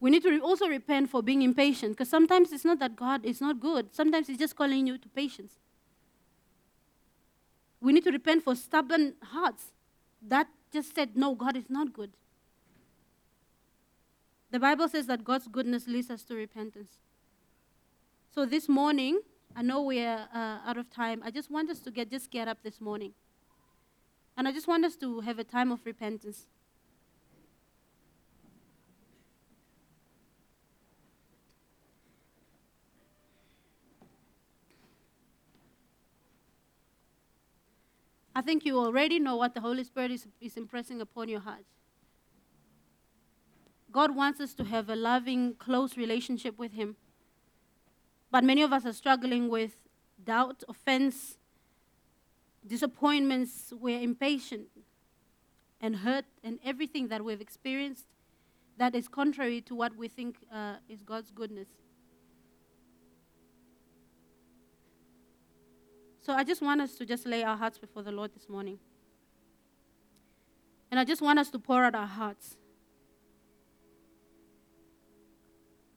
[0.00, 3.40] We need to also repent for being impatient because sometimes it's not that God is
[3.40, 5.52] not good, sometimes He's just calling you to patience.
[7.80, 9.72] We need to repent for stubborn hearts
[10.26, 12.10] that just said, No, God is not good.
[14.52, 16.98] The Bible says that God's goodness leads us to repentance.
[18.34, 19.22] So this morning,
[19.56, 21.22] I know we are uh, out of time.
[21.24, 23.14] I just want us to get just get up this morning.
[24.36, 26.48] And I just want us to have a time of repentance.
[38.34, 41.64] I think you already know what the Holy Spirit is, is impressing upon your heart.
[43.92, 46.96] God wants us to have a loving, close relationship with Him.
[48.30, 49.76] But many of us are struggling with
[50.24, 51.36] doubt, offense,
[52.66, 53.72] disappointments.
[53.78, 54.68] We're impatient
[55.80, 58.06] and hurt, and everything that we've experienced
[58.78, 61.68] that is contrary to what we think uh, is God's goodness.
[66.20, 68.78] So I just want us to just lay our hearts before the Lord this morning.
[70.90, 72.56] And I just want us to pour out our hearts.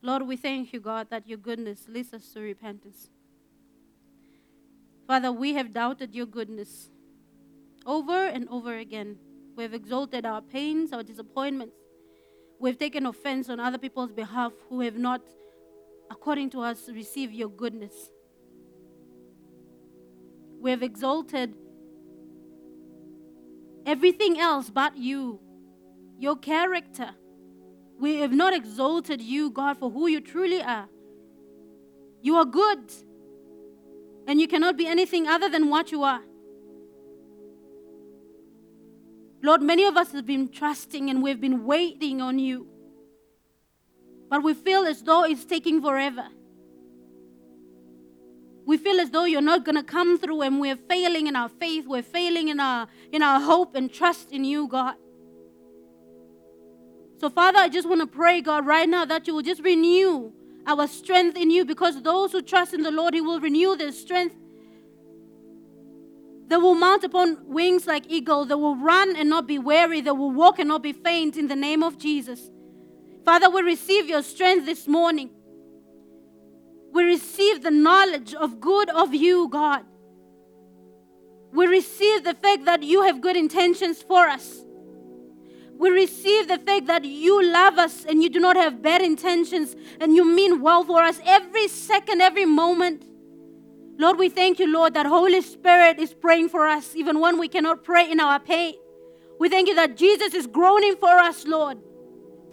[0.05, 3.09] Lord, we thank you, God, that your goodness leads us to repentance.
[5.07, 6.91] Father, we have doubted your goodness
[7.87, 9.17] over and over again.
[9.55, 11.73] We have exalted our pains, our disappointments.
[12.59, 15.21] We've taken offense on other people's behalf who have not,
[16.11, 18.11] according to us, received your goodness.
[20.61, 21.55] We have exalted
[23.87, 25.39] everything else but you,
[26.19, 27.09] your character.
[27.99, 30.87] We have not exalted you, God, for who you truly are.
[32.21, 32.91] You are good,
[34.27, 36.21] and you cannot be anything other than what you are.
[39.41, 42.67] Lord, many of us have been trusting and we've been waiting on you,
[44.29, 46.25] but we feel as though it's taking forever
[48.65, 51.49] we feel as though you're not going to come through and we're failing in our
[51.49, 54.95] faith we're failing in our in our hope and trust in you god
[57.17, 60.31] so father i just want to pray god right now that you will just renew
[60.67, 63.91] our strength in you because those who trust in the lord he will renew their
[63.91, 64.35] strength.
[66.47, 68.45] They will mount upon wings like eagle.
[68.45, 70.01] They will run and not be weary.
[70.01, 72.51] They will walk and not be faint in the name of jesus.
[73.23, 75.31] Father we receive your strength this morning.
[76.93, 79.83] We receive the knowledge of good of you, God.
[81.51, 84.64] We receive the fact that you have good intentions for us.
[85.77, 89.75] We receive the fact that you love us and you do not have bad intentions
[89.99, 93.05] and you mean well for us every second, every moment.
[93.97, 97.47] Lord, we thank you, Lord, that Holy Spirit is praying for us even when we
[97.47, 98.75] cannot pray in our pain.
[99.39, 101.79] We thank you that Jesus is groaning for us, Lord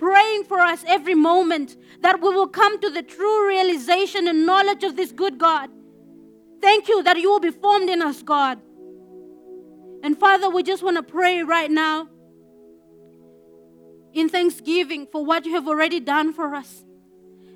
[0.02, 4.82] praying for us every moment that we will come to the true realization and knowledge
[4.82, 5.70] of this good God.
[6.60, 8.58] Thank you that you will be formed in us, God.
[10.02, 12.08] And Father, we just want to pray right now
[14.12, 16.84] in thanksgiving for what you have already done for us.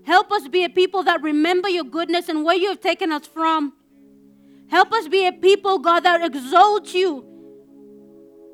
[0.04, 3.26] Help us be a people that remember your goodness and where you have taken us
[3.26, 3.72] from.
[4.68, 7.24] Help us be a people, God, that exalt you.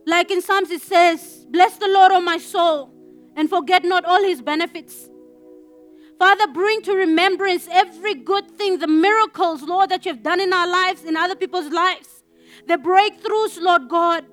[0.06, 2.90] Like in Psalms it says, Bless the Lord, O my soul,
[3.36, 5.08] and forget not all his benefits.
[6.18, 10.52] Father, bring to remembrance every good thing, the miracles, Lord, that you have done in
[10.52, 12.22] our lives, in other people's lives,
[12.66, 14.24] the breakthroughs, Lord God.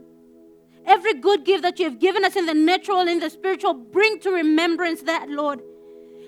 [0.89, 4.19] Every good gift that you have given us in the natural in the spiritual, bring
[4.21, 5.61] to remembrance that, Lord.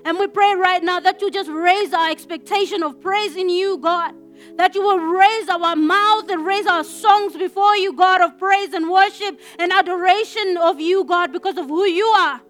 [0.05, 3.79] And we pray right now that you just raise our expectation of praise in you,
[3.79, 4.13] God.
[4.57, 8.73] That you will raise our mouth and raise our songs before you, God, of praise
[8.73, 12.41] and worship and adoration of you, God, because of who you are.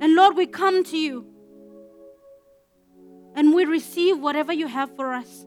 [0.00, 1.26] And Lord, we come to you
[3.34, 5.44] and we receive whatever you have for us.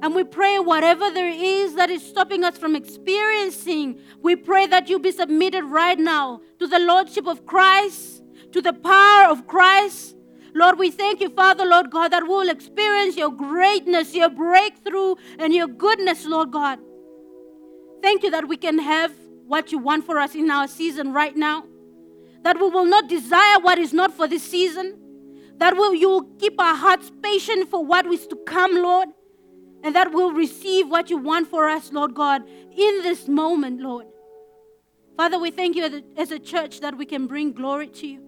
[0.00, 4.88] And we pray whatever there is that is stopping us from experiencing, we pray that
[4.88, 8.22] you be submitted right now to the Lordship of Christ,
[8.52, 10.16] to the power of Christ.
[10.54, 15.16] Lord, we thank you, Father, Lord God, that we will experience your greatness, your breakthrough,
[15.38, 16.78] and your goodness, Lord God.
[18.00, 19.12] Thank you that we can have
[19.46, 21.64] what you want for us in our season right now.
[22.44, 24.96] That we will not desire what is not for this season.
[25.56, 29.08] That we, you will keep our hearts patient for what is to come, Lord
[29.88, 34.04] and that we'll receive what you want for us, Lord God, in this moment, Lord.
[35.16, 38.22] Father, we thank you as a church that we can bring glory to you.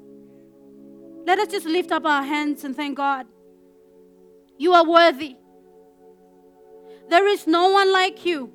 [1.27, 3.27] Let us just lift up our hands and thank God.
[4.57, 5.37] You are worthy.
[7.11, 8.55] There is no one like you.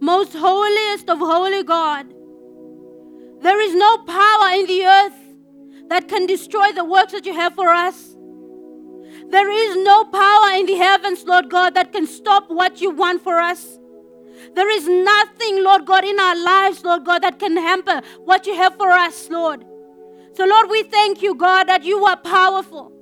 [0.00, 2.06] Most holiest of holy God.
[3.42, 5.20] There is no power in the earth
[5.90, 8.07] that can destroy the works that you have for us.
[9.30, 13.22] There is no power in the heavens, Lord God, that can stop what you want
[13.22, 13.78] for us.
[14.54, 18.54] There is nothing, Lord God, in our lives, Lord God, that can hamper what you
[18.56, 19.64] have for us, Lord.
[20.34, 22.92] So, Lord, we thank you, God, that you are powerful.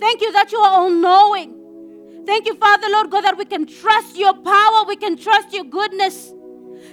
[0.00, 1.72] Thank you that you are all knowing.
[2.26, 5.64] Thank you, Father, Lord God, that we can trust your power, we can trust your
[5.64, 6.32] goodness.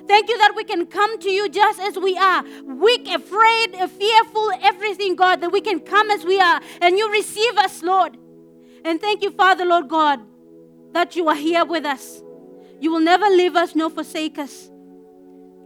[0.08, 4.52] Thank you that we can come to you just as we are weak, afraid, fearful,
[4.62, 8.18] everything, God, that we can come as we are and you receive us, Lord.
[8.84, 10.20] And thank you, Father, Lord God,
[10.94, 12.22] that you are here with us.
[12.80, 14.70] You will never leave us nor forsake us.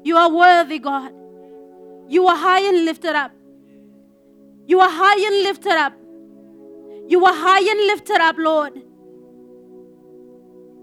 [0.03, 1.13] You are worthy, God.
[2.07, 3.31] You are high and lifted up.
[4.67, 5.93] You are high and lifted up.
[7.07, 8.81] You are high and lifted up, Lord.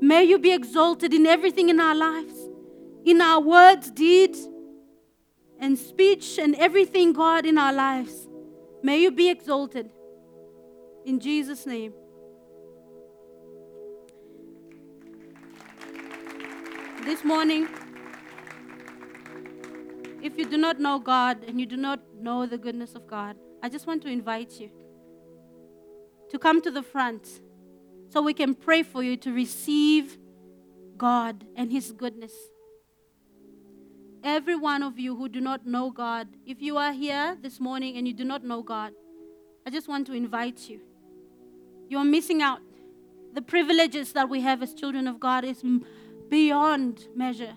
[0.00, 2.34] May you be exalted in everything in our lives,
[3.04, 4.48] in our words, deeds,
[5.60, 8.28] and speech, and everything, God, in our lives.
[8.82, 9.90] May you be exalted.
[11.04, 11.92] In Jesus' name.
[17.04, 17.68] This morning,
[20.22, 23.36] if you do not know God and you do not know the goodness of God,
[23.60, 24.70] I just want to invite you
[26.30, 27.40] to come to the front
[28.08, 30.16] so we can pray for you to receive
[30.96, 32.32] God and His goodness.
[34.22, 37.96] Every one of you who do not know God, if you are here this morning
[37.96, 38.92] and you do not know God,
[39.66, 40.80] I just want to invite you.
[41.88, 42.60] You are missing out.
[43.34, 45.64] The privileges that we have as children of God is
[46.32, 47.54] beyond measure.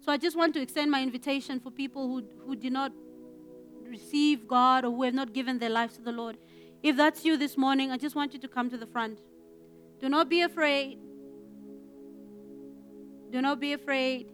[0.00, 2.90] So I just want to extend my invitation for people who, who did not
[3.86, 6.38] receive God or who have not given their lives to the Lord.
[6.82, 9.18] If that's you this morning, I just want you to come to the front.
[10.00, 10.98] Do not be afraid.
[13.30, 14.28] Do not be afraid.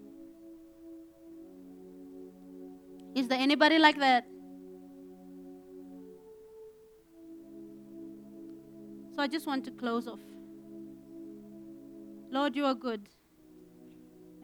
[3.16, 4.24] Is there anybody like that?
[9.16, 10.20] So I just want to close off.
[12.30, 13.08] Lord, you are good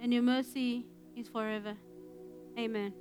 [0.01, 0.87] and your mercy
[1.17, 1.75] is forever.
[2.59, 2.93] Amen.